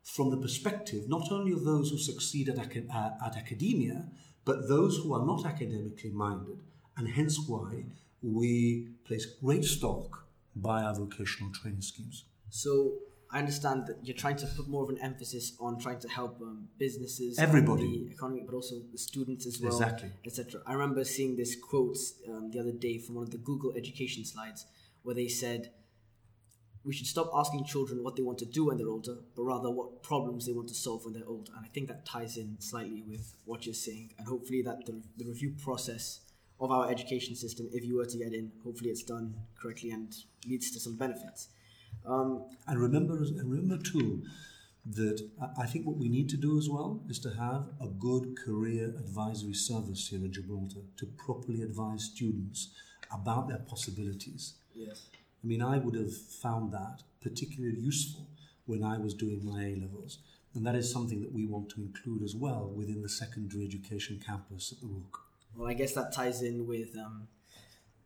from 0.02 0.30
the 0.30 0.36
perspective 0.36 1.08
not 1.08 1.30
only 1.30 1.52
of 1.52 1.64
those 1.64 1.90
who 1.90 1.98
succeed 1.98 2.48
at, 2.48 2.58
uh, 2.58 3.10
at 3.24 3.36
academia, 3.36 4.06
but 4.44 4.68
those 4.68 4.98
who 4.98 5.14
are 5.14 5.24
not 5.24 5.46
academically 5.46 6.10
minded, 6.10 6.60
and 6.96 7.08
hence 7.08 7.38
why 7.46 7.84
we 8.22 8.88
place 9.06 9.26
great 9.42 9.64
stock 9.64 10.26
by 10.54 10.82
our 10.82 10.94
vocational 10.94 11.52
training 11.52 11.80
schemes. 11.80 12.24
So 12.50 12.98
I 13.32 13.38
understand 13.38 13.86
that 13.86 13.96
you're 14.02 14.16
trying 14.16 14.36
to 14.36 14.46
put 14.46 14.68
more 14.68 14.84
of 14.84 14.90
an 14.90 14.98
emphasis 14.98 15.56
on 15.58 15.78
trying 15.78 16.00
to 16.00 16.08
help 16.08 16.38
um, 16.42 16.68
businesses, 16.78 17.38
everybody, 17.38 18.04
the 18.06 18.12
economy, 18.12 18.42
but 18.44 18.54
also 18.54 18.76
the 18.90 18.98
students 18.98 19.46
as 19.46 19.58
well, 19.60 19.72
exactly, 19.72 20.10
etc. 20.26 20.60
I 20.66 20.74
remember 20.74 21.02
seeing 21.04 21.36
this 21.36 21.56
quote 21.56 21.96
um, 22.28 22.50
the 22.50 22.60
other 22.60 22.72
day 22.72 22.98
from 22.98 23.14
one 23.14 23.24
of 23.24 23.30
the 23.30 23.38
Google 23.38 23.72
education 23.74 24.24
slides 24.24 24.66
where 25.02 25.14
they 25.14 25.28
said 25.28 25.70
we 26.84 26.92
should 26.92 27.06
stop 27.06 27.30
asking 27.34 27.64
children 27.64 28.02
what 28.02 28.16
they 28.16 28.22
want 28.22 28.38
to 28.38 28.44
do 28.44 28.66
when 28.66 28.76
they're 28.76 28.88
older, 28.88 29.16
but 29.36 29.42
rather 29.42 29.70
what 29.70 30.02
problems 30.02 30.46
they 30.46 30.52
want 30.52 30.68
to 30.68 30.74
solve 30.74 31.04
when 31.04 31.14
they're 31.14 31.28
older. 31.28 31.52
And 31.56 31.64
I 31.64 31.68
think 31.68 31.88
that 31.88 32.04
ties 32.04 32.36
in 32.36 32.56
slightly 32.58 33.02
with 33.08 33.34
what 33.44 33.64
you're 33.64 33.74
saying, 33.74 34.12
and 34.18 34.26
hopefully 34.26 34.62
that 34.62 34.84
the, 34.84 35.00
the 35.16 35.24
review 35.24 35.54
process 35.62 36.20
of 36.60 36.70
our 36.70 36.90
education 36.90 37.34
system, 37.34 37.68
if 37.72 37.84
you 37.84 37.96
were 37.96 38.06
to 38.06 38.18
get 38.18 38.32
in, 38.32 38.52
hopefully 38.64 38.90
it's 38.90 39.02
done 39.02 39.34
correctly 39.60 39.90
and 39.90 40.14
leads 40.46 40.70
to 40.72 40.80
some 40.80 40.96
benefits. 40.96 41.48
Um, 42.06 42.44
and 42.66 42.80
remember, 42.80 43.16
and 43.16 43.50
remember 43.50 43.82
too, 43.82 44.22
that 44.84 45.28
I 45.56 45.66
think 45.66 45.86
what 45.86 45.96
we 45.96 46.08
need 46.08 46.28
to 46.30 46.36
do 46.36 46.58
as 46.58 46.68
well 46.68 47.00
is 47.08 47.20
to 47.20 47.30
have 47.30 47.68
a 47.80 47.86
good 47.86 48.36
career 48.36 48.86
advisory 48.98 49.54
service 49.54 50.08
here 50.08 50.18
in 50.18 50.32
Gibraltar 50.32 50.80
to 50.96 51.06
properly 51.06 51.62
advise 51.62 52.04
students 52.04 52.70
about 53.12 53.48
their 53.48 53.58
possibilities. 53.58 54.54
Yes. 54.74 55.02
I 55.42 55.46
mean, 55.46 55.62
I 55.62 55.78
would 55.78 55.94
have 55.94 56.12
found 56.14 56.72
that 56.72 57.02
particularly 57.20 57.78
useful 57.78 58.26
when 58.66 58.82
I 58.82 58.98
was 58.98 59.14
doing 59.14 59.44
my 59.44 59.64
A 59.64 59.76
levels. 59.76 60.18
And 60.54 60.66
that 60.66 60.74
is 60.74 60.92
something 60.92 61.20
that 61.22 61.32
we 61.32 61.46
want 61.46 61.70
to 61.70 61.80
include 61.80 62.22
as 62.22 62.34
well 62.34 62.70
within 62.74 63.02
the 63.02 63.08
secondary 63.08 63.64
education 63.64 64.20
campus 64.24 64.72
at 64.72 64.80
the 64.80 64.86
Rooke. 64.86 65.20
Well, 65.56 65.68
I 65.68 65.74
guess 65.74 65.92
that 65.94 66.12
ties 66.12 66.42
in 66.42 66.66
with 66.66 66.96
um, 66.96 67.28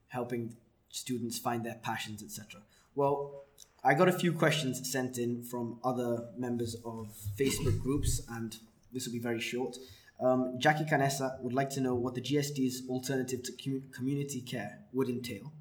helping 0.08 0.56
students 0.90 1.38
find 1.38 1.64
their 1.64 1.78
passions, 1.82 2.22
etc. 2.22 2.60
Well, 2.94 3.44
I 3.86 3.94
got 3.94 4.08
a 4.08 4.12
few 4.12 4.32
questions 4.32 4.90
sent 4.90 5.16
in 5.16 5.44
from 5.44 5.78
other 5.84 6.24
members 6.36 6.74
of 6.84 7.16
Facebook 7.38 7.80
groups, 7.80 8.20
and 8.28 8.56
this 8.92 9.06
will 9.06 9.12
be 9.12 9.20
very 9.20 9.38
short. 9.40 9.76
Um, 10.18 10.56
Jackie 10.58 10.82
Canessa 10.84 11.40
would 11.40 11.52
like 11.52 11.70
to 11.70 11.80
know 11.80 11.94
what 11.94 12.16
the 12.16 12.20
GSD's 12.20 12.88
alternative 12.88 13.44
to 13.44 13.52
com- 13.52 13.84
community 13.94 14.40
care 14.40 14.80
would 14.92 15.08
entail. 15.08 15.52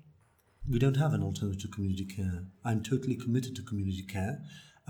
We 0.67 0.79
don't 0.79 0.97
have 0.97 1.13
an 1.13 1.21
alternative 1.21 1.61
to 1.61 1.67
community 1.67 2.05
care. 2.05 2.45
I'm 2.63 2.81
totally 2.81 3.15
committed 3.15 3.55
to 3.57 3.61
community 3.61 4.01
care, 4.01 4.41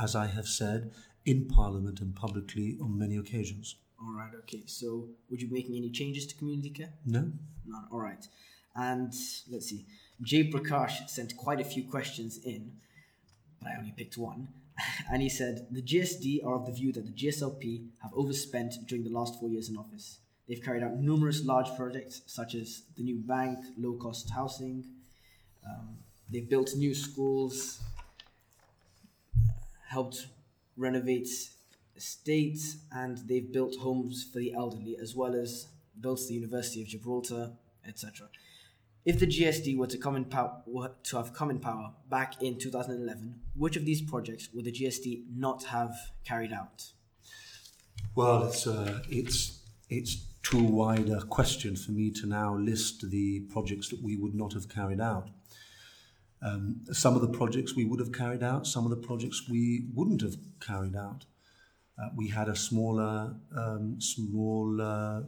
as 0.02 0.16
I 0.16 0.28
have 0.28 0.48
said 0.48 0.92
in 1.26 1.50
Parliament 1.50 2.00
and 2.00 2.16
publicly 2.16 2.78
on 2.82 2.98
many 2.98 3.18
occasions. 3.18 3.76
All 4.02 4.16
right, 4.16 4.32
okay. 4.44 4.64
So, 4.66 5.10
would 5.30 5.42
you 5.42 5.50
be 5.50 5.56
making 5.56 5.76
any 5.76 5.90
changes 5.90 6.26
to 6.28 6.36
community 6.36 6.70
care? 6.70 6.94
No? 7.06 7.34
None. 7.66 7.88
All 7.92 8.00
right. 8.00 8.26
And 8.78 9.12
let's 9.52 9.68
see. 9.68 9.86
Jay 10.22 10.50
Prakash 10.50 11.10
sent 11.10 11.36
quite 11.36 11.60
a 11.60 11.66
few 11.66 11.84
questions 11.84 12.40
in, 12.46 12.72
but 13.66 13.74
I 13.74 13.78
only 13.78 13.92
picked 13.92 14.18
one. 14.18 14.48
and 15.12 15.22
he 15.22 15.30
said 15.30 15.68
the 15.72 15.82
GSD 15.82 16.46
are 16.46 16.56
of 16.56 16.66
the 16.66 16.72
view 16.72 16.92
that 16.94 17.06
the 17.06 17.12
GSLP 17.12 17.88
have 18.02 18.12
overspent 18.14 18.76
during 18.88 19.04
the 19.04 19.10
last 19.10 19.40
four 19.40 19.50
years 19.50 19.70
in 19.70 19.78
office. 19.78 20.20
They've 20.48 20.62
carried 20.62 20.84
out 20.84 20.96
numerous 20.98 21.44
large 21.44 21.76
projects 21.76 22.22
such 22.28 22.54
as 22.54 22.84
the 22.96 23.04
new 23.04 23.18
bank, 23.18 23.58
low 23.78 23.94
cost 23.94 24.30
housing. 24.30 24.86
Um, 25.66 25.98
they've 26.32 26.48
built 26.48 26.76
new 26.76 26.94
schools, 26.94 27.80
helped 29.88 30.28
renovate 30.78 31.30
estates, 31.96 32.78
and 32.92 33.18
they've 33.28 33.52
built 33.52 33.76
homes 33.78 34.30
for 34.32 34.38
the 34.40 34.54
elderly 34.54 34.98
as 35.02 35.16
well 35.16 35.34
as 35.34 35.68
built 36.00 36.20
the 36.28 36.36
University 36.36 36.82
of 36.84 36.88
Gibraltar, 36.88 37.54
etc. 37.88 38.28
If 39.06 39.20
the 39.20 39.28
GSD 39.28 39.78
were 39.78 39.88
to 39.88 40.00
come 40.00 40.16
in 40.16 40.26
power, 40.26 40.64
to 41.04 41.18
have 41.18 41.32
come 41.32 41.52
in 41.52 41.60
power 41.60 41.94
back 42.10 42.42
in 42.42 42.58
2011, 42.58 43.36
which 43.56 43.78
of 43.78 43.86
these 43.86 44.02
projects 44.02 44.50
would 44.52 44.66
the 44.66 44.72
GSD 44.72 45.26
not 45.36 45.66
have 45.66 45.94
carried 46.24 46.52
out? 46.52 46.92
Well, 48.16 48.48
it's 48.48 48.66
uh, 48.66 49.02
it's 49.08 49.62
it's 49.90 50.26
too 50.42 50.64
wide 50.64 51.10
a 51.10 51.22
question 51.22 51.76
for 51.76 51.92
me 51.92 52.10
to 52.12 52.26
now 52.26 52.56
list 52.56 53.10
the 53.12 53.42
projects 53.52 53.90
that 53.90 54.02
we 54.02 54.18
would 54.18 54.34
not 54.34 54.54
have 54.54 54.70
carried 54.70 55.02
out. 55.02 55.30
Um, 56.42 56.82
some 56.92 57.16
of 57.16 57.22
the 57.22 57.28
projects 57.28 57.76
we 57.76 57.86
would 57.86 58.00
have 58.00 58.12
carried 58.12 58.44
out, 58.44 58.66
some 58.66 58.86
of 58.86 58.90
the 58.90 59.08
projects 59.08 59.48
we 59.50 59.88
wouldn't 59.94 60.22
have 60.22 60.36
carried 60.60 60.96
out. 60.96 61.26
Uh, 61.98 62.10
we 62.16 62.28
had 62.28 62.50
a 62.50 62.56
smaller, 62.56 63.36
um, 63.56 64.00
small 64.00 64.82
uh, 64.82 65.22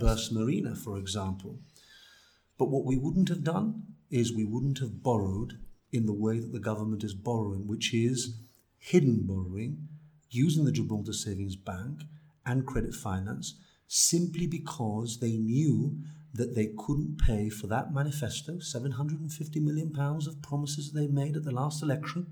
burst 0.00 0.32
marina, 0.32 0.74
for 0.74 0.96
example, 0.98 1.58
but 2.58 2.68
what 2.68 2.84
we 2.84 2.96
wouldn't 2.96 3.28
have 3.28 3.44
done 3.44 3.82
is 4.10 4.32
we 4.32 4.44
wouldn't 4.44 4.78
have 4.78 5.02
borrowed 5.02 5.58
in 5.92 6.06
the 6.06 6.12
way 6.12 6.38
that 6.38 6.52
the 6.52 6.60
government 6.60 7.04
is 7.04 7.14
borrowing, 7.14 7.66
which 7.66 7.92
is 7.94 8.40
hidden 8.78 9.26
borrowing 9.26 9.88
using 10.30 10.64
the 10.64 10.72
Gibraltar 10.72 11.12
Savings 11.12 11.56
Bank 11.56 12.02
and 12.44 12.66
credit 12.66 12.94
finance 12.94 13.58
simply 13.88 14.46
because 14.46 15.18
they 15.20 15.36
knew 15.36 15.96
that 16.34 16.54
they 16.54 16.72
couldn't 16.78 17.18
pay 17.18 17.48
for 17.48 17.66
that 17.68 17.92
manifesto, 17.92 18.58
750 18.58 19.60
million 19.60 19.92
pounds 19.92 20.26
of 20.26 20.42
promises 20.42 20.92
they 20.92 21.06
made 21.06 21.36
at 21.36 21.44
the 21.44 21.52
last 21.52 21.82
election 21.82 22.26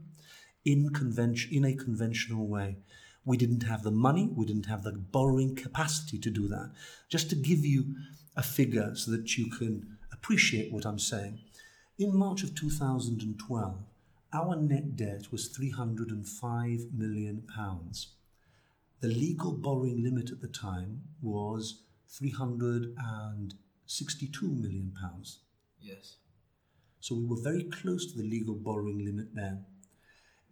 in 0.65 0.91
convention 0.91 1.51
in 1.53 1.65
a 1.65 1.75
conventional 1.75 2.47
way. 2.47 2.77
We 3.25 3.37
didn't 3.37 3.63
have 3.63 3.83
the 3.83 3.91
money, 3.91 4.29
we 4.35 4.45
didn't 4.45 4.67
have 4.67 4.83
the 4.83 4.93
borrowing 4.93 5.57
capacity 5.57 6.19
to 6.19 6.31
do 6.31 6.49
that. 6.49 6.73
Just 7.09 7.31
to 7.31 7.37
give 7.37 7.65
you 7.65 7.95
a 8.37 8.43
figure 8.43 8.95
so 8.95 9.11
that 9.13 9.39
you 9.39 9.51
can 9.51 9.94
appreciate 10.25 10.73
what 10.73 10.87
I'm 10.87 10.99
saying. 10.99 11.39
In 11.99 12.17
March 12.17 12.43
of 12.45 12.55
2012, 12.55 13.77
our 14.33 14.57
net 14.57 14.97
debt 14.97 15.31
was 15.31 15.49
305 15.49 16.87
million 16.97 17.43
pounds. 17.55 18.15
The 19.03 19.09
legal 19.09 19.53
borrowing 19.53 20.03
limit 20.03 20.31
at 20.31 20.41
the 20.41 20.49
time 20.49 21.03
was 21.21 21.83
362 22.09 24.49
million 24.49 24.95
pounds. 24.99 25.41
Yes. 25.79 26.17
So 27.01 27.17
we 27.17 27.27
were 27.27 27.43
very 27.43 27.65
close 27.65 28.11
to 28.11 28.17
the 28.17 28.27
legal 28.27 28.55
borrowing 28.55 29.05
limit 29.05 29.35
there. 29.35 29.59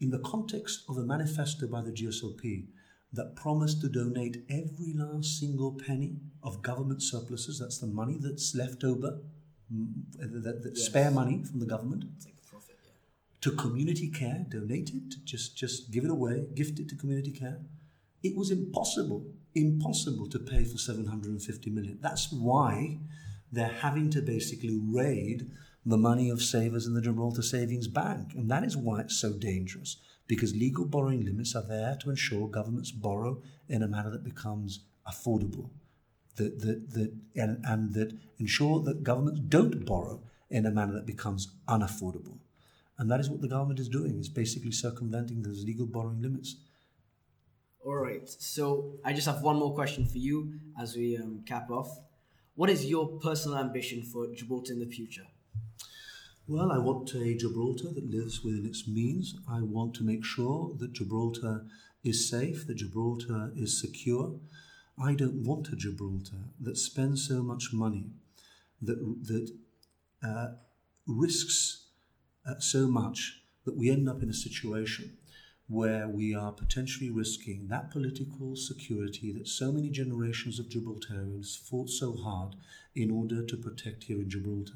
In 0.01 0.11
the 0.11 0.19
context 0.19 0.85
of 0.87 0.99
a 0.99 1.03
manifesto 1.03 1.67
by 1.67 1.81
the 1.81 1.93
GSLP 1.93 2.67
that 3.15 3.37
promised 3.37 3.81
to 3.81 3.89
donate 3.89 4.45
every 4.51 4.93
last 4.95 5.41
single 5.41 5.73
penny 5.73 6.19
of 6.43 6.61
government 6.61 7.03
surpluses, 7.03 7.59
that's 7.59 7.79
the 7.79 7.87
money 7.87 8.19
that's 8.21 8.55
left 8.55 8.85
over 8.85 9.23
the, 9.71 10.53
the 10.53 10.73
yes. 10.75 10.87
spare 10.87 11.11
money 11.11 11.45
from 11.45 11.61
the 11.61 11.67
government 11.67 12.05
profit, 12.51 12.77
yeah. 12.85 12.91
to 13.41 13.51
community 13.53 14.09
care, 14.11 14.45
donate 14.49 14.91
it, 14.91 15.25
just 15.25 15.57
just 15.57 15.91
give 15.91 16.05
it 16.05 16.11
away, 16.11 16.45
gift 16.55 16.79
it 16.79 16.89
to 16.89 16.97
community 16.97 17.33
care. 17.33 17.61
It 18.23 18.37
was 18.37 18.51
impossible, 18.51 19.27
impossible 19.55 20.29
to 20.29 20.39
pay 20.39 20.65
for 20.65 20.79
750 20.79 21.71
million. 21.71 21.99
That's 22.01 22.33
why 22.33 22.99
they're 23.51 23.67
having 23.67 24.11
to 24.11 24.23
basically 24.23 24.79
raid 24.81 25.51
the 25.85 25.99
money 25.99 26.31
of 26.31 26.41
savers 26.41 26.87
in 26.87 26.95
the 26.95 27.01
Gibraltar 27.01 27.43
Savings 27.43 27.89
Bank. 27.89 28.35
And 28.35 28.49
that 28.51 28.63
is 28.65 28.77
why 28.77 29.01
it's 29.01 29.17
so 29.17 29.33
dangerous, 29.33 29.97
because 30.29 30.55
legal 30.55 30.85
borrowing 30.85 31.25
limits 31.25 31.57
are 31.57 31.67
there 31.67 31.97
to 32.03 32.11
ensure 32.11 32.49
governments 32.49 32.93
borrow 32.93 33.43
in 33.69 33.83
a 33.83 33.89
manner 33.89 34.11
that 34.11 34.23
becomes 34.23 34.85
affordable 35.07 35.71
that, 36.37 36.61
that, 36.61 36.91
that, 36.95 37.13
and, 37.37 37.65
and 37.65 37.95
that 37.95 38.17
ensure 38.39 38.81
that 38.83 39.03
governments 39.03 39.41
don't 39.41 39.85
borrow 39.85 40.23
in 40.51 40.67
a 40.67 40.71
manner 40.71 40.93
that 40.93 41.07
becomes 41.07 41.55
unaffordable. 41.69 42.39
And 42.99 43.11
that 43.11 43.21
is 43.21 43.31
what 43.31 43.41
the 43.41 43.49
government 43.49 43.81
is 43.81 43.89
doing, 43.89 44.19
is 44.19 44.29
basically 44.29 44.73
circumventing 44.73 45.43
those 45.43 45.65
legal 45.65 45.87
borrowing 45.87 46.23
limits. 46.23 46.57
All 47.85 47.97
right. 47.97 48.29
So 48.29 48.99
I 49.05 49.13
just 49.13 49.27
have 49.27 49.43
one 49.43 49.57
more 49.57 49.75
question 49.75 50.07
for 50.07 50.19
you 50.19 50.53
as 50.81 50.95
we 50.95 51.17
um, 51.17 51.43
cap 51.47 51.71
off. 51.71 51.89
What 52.55 52.71
is 52.71 52.85
your 52.85 53.19
personal 53.21 53.59
ambition 53.59 54.03
for 54.03 54.33
Gibraltar 54.33 54.73
in 54.75 54.79
the 54.79 54.87
future? 54.87 55.27
Well, 56.47 56.71
I 56.71 56.79
want 56.79 57.15
a 57.15 57.35
Gibraltar 57.35 57.89
that 57.95 58.11
lives 58.11 58.45
within 58.45 58.67
its 58.67 58.87
means. 58.87 59.35
I 59.49 59.63
want 59.63 59.95
to 59.95 60.05
make 60.05 60.25
sure 60.25 60.75
that 60.79 60.93
Gibraltar 60.93 61.65
is 62.05 62.29
safe, 62.29 62.67
that 62.67 62.77
Gibraltar 62.77 63.53
is 63.57 63.81
secure, 63.81 64.39
I 64.99 65.15
don't 65.15 65.45
want 65.45 65.73
a 65.73 65.77
Gibraltar 65.77 66.51
that 66.61 66.77
spends 66.77 67.27
so 67.27 67.43
much 67.43 67.73
money, 67.73 68.11
that, 68.81 68.99
that 69.27 69.51
uh, 70.23 70.49
risks 71.07 71.87
uh, 72.47 72.59
so 72.59 72.87
much 72.87 73.43
that 73.65 73.77
we 73.77 73.91
end 73.91 74.09
up 74.09 74.23
in 74.23 74.29
a 74.29 74.35
situation 74.35 75.17
where 75.69 76.09
we 76.09 76.35
are 76.35 76.53
potentially 76.53 77.11
risking 77.11 77.69
that 77.69 77.91
political 77.91 78.55
security 78.55 79.33
that 79.33 79.49
so 79.49 79.73
many 79.73 79.89
generations 79.89 80.59
of 80.59 80.69
Gibraltarians 80.69 81.57
fought 81.57 81.89
so 81.89 82.15
hard 82.15 82.57
in 82.95 83.11
order 83.11 83.45
to 83.45 83.57
protect 83.57 84.05
here 84.05 84.19
in 84.19 84.29
Gibraltar. 84.29 84.75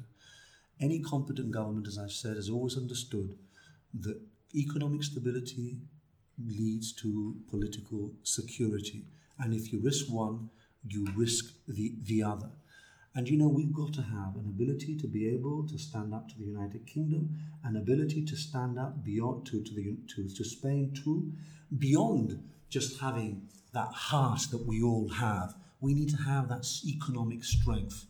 Any 0.79 0.99
competent 0.99 1.51
government, 1.51 1.87
as 1.87 1.97
I've 1.97 2.11
said, 2.11 2.35
has 2.35 2.49
always 2.49 2.77
understood 2.77 3.37
that 3.99 4.19
economic 4.55 5.03
stability 5.03 5.77
leads 6.43 6.93
to 6.93 7.35
political 7.49 8.11
security. 8.23 9.05
And 9.39 9.53
if 9.53 9.71
you 9.71 9.79
risk 9.79 10.07
one, 10.09 10.49
you 10.87 11.07
risk 11.15 11.53
the, 11.67 11.93
the 12.03 12.23
other. 12.23 12.49
And 13.15 13.27
you 13.27 13.37
know, 13.37 13.47
we've 13.47 13.73
got 13.73 13.93
to 13.93 14.01
have 14.03 14.35
an 14.35 14.45
ability 14.47 14.95
to 14.97 15.07
be 15.07 15.27
able 15.27 15.67
to 15.67 15.77
stand 15.79 16.13
up 16.13 16.29
to 16.29 16.37
the 16.37 16.45
United 16.45 16.85
Kingdom, 16.85 17.35
an 17.63 17.75
ability 17.75 18.23
to 18.25 18.35
stand 18.35 18.77
up 18.77 19.03
beyond 19.03 19.47
to, 19.47 19.63
to, 19.63 19.73
the, 19.73 19.97
to, 20.15 20.29
to 20.29 20.43
Spain 20.43 20.93
too, 20.93 21.31
beyond 21.79 22.43
just 22.69 23.01
having 23.01 23.47
that 23.73 23.91
heart 23.91 24.41
that 24.51 24.65
we 24.65 24.83
all 24.83 25.09
have. 25.09 25.55
We 25.81 25.93
need 25.93 26.09
to 26.09 26.23
have 26.23 26.49
that 26.49 26.65
economic 26.85 27.43
strength. 27.43 28.05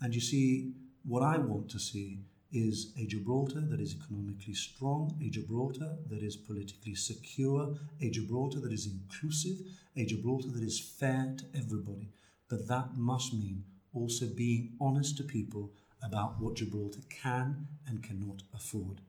And 0.00 0.14
you 0.14 0.20
see, 0.20 0.72
what 1.04 1.22
I 1.22 1.38
want 1.38 1.70
to 1.70 1.78
see 1.78 2.20
is 2.52 2.92
a 2.98 3.06
Gibraltar 3.06 3.60
that 3.60 3.80
is 3.80 3.94
economically 3.94 4.54
strong, 4.54 5.16
a 5.22 5.30
Gibraltar 5.30 5.96
that 6.08 6.22
is 6.22 6.36
politically 6.36 6.94
secure, 6.94 7.74
a 8.00 8.10
Gibraltar 8.10 8.60
that 8.60 8.72
is 8.72 8.86
inclusive, 8.86 9.58
a 9.96 10.04
Gibraltar 10.04 10.48
that 10.48 10.62
is 10.62 10.78
fair 10.78 11.34
to 11.38 11.44
everybody. 11.58 12.08
But 12.48 12.68
that 12.68 12.96
must 12.96 13.32
mean 13.32 13.64
also 13.94 14.26
being 14.26 14.72
honest 14.80 15.16
to 15.18 15.24
people 15.24 15.70
about 16.02 16.40
what 16.40 16.56
Gibraltar 16.56 17.00
can 17.08 17.68
and 17.86 18.02
cannot 18.02 18.42
afford. 18.54 19.00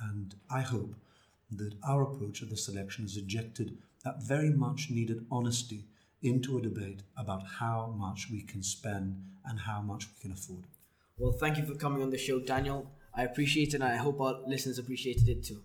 And 0.00 0.34
I 0.50 0.60
hope 0.60 0.94
that 1.50 1.74
our 1.82 2.02
approach 2.02 2.42
at 2.42 2.50
this 2.50 2.68
election 2.68 3.04
has 3.04 3.16
injected 3.16 3.78
that 4.04 4.22
very 4.22 4.50
much 4.50 4.90
needed 4.90 5.26
honesty 5.30 5.84
into 6.22 6.58
a 6.58 6.62
debate 6.62 7.02
about 7.16 7.42
how 7.58 7.94
much 7.96 8.28
we 8.30 8.42
can 8.42 8.62
spend 8.62 9.22
and 9.44 9.60
how 9.60 9.80
much 9.80 10.06
we 10.06 10.22
can 10.22 10.32
afford. 10.32 10.64
Well, 11.18 11.32
thank 11.32 11.56
you 11.56 11.64
for 11.64 11.74
coming 11.74 12.02
on 12.02 12.10
the 12.10 12.18
show, 12.18 12.40
Daniel. 12.40 12.90
I 13.14 13.22
appreciate 13.24 13.68
it, 13.68 13.74
and 13.74 13.84
I 13.84 13.96
hope 13.96 14.20
our 14.20 14.40
listeners 14.46 14.78
appreciated 14.78 15.28
it 15.28 15.44
too. 15.44 15.62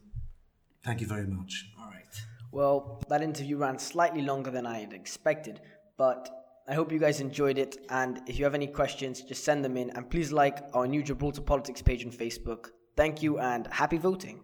Thank 0.85 1.01
you 1.01 1.07
very 1.07 1.27
much. 1.27 1.65
All 1.79 1.87
right. 1.89 2.21
Well, 2.51 3.01
that 3.09 3.21
interview 3.21 3.57
ran 3.57 3.77
slightly 3.77 4.21
longer 4.21 4.49
than 4.49 4.65
I 4.65 4.79
had 4.79 4.93
expected, 4.93 5.59
but 5.97 6.29
I 6.67 6.73
hope 6.73 6.91
you 6.91 6.99
guys 6.99 7.19
enjoyed 7.19 7.57
it. 7.57 7.77
And 7.89 8.21
if 8.27 8.39
you 8.39 8.45
have 8.45 8.55
any 8.55 8.67
questions, 8.67 9.21
just 9.21 9.43
send 9.43 9.63
them 9.63 9.75
in. 9.75 9.89
And 9.91 10.09
please 10.09 10.31
like 10.31 10.59
our 10.73 10.87
new 10.87 11.03
Gibraltar 11.03 11.41
Politics 11.41 11.81
page 11.81 12.05
on 12.05 12.11
Facebook. 12.11 12.69
Thank 12.95 13.21
you 13.21 13.39
and 13.39 13.67
happy 13.67 13.97
voting. 13.97 14.41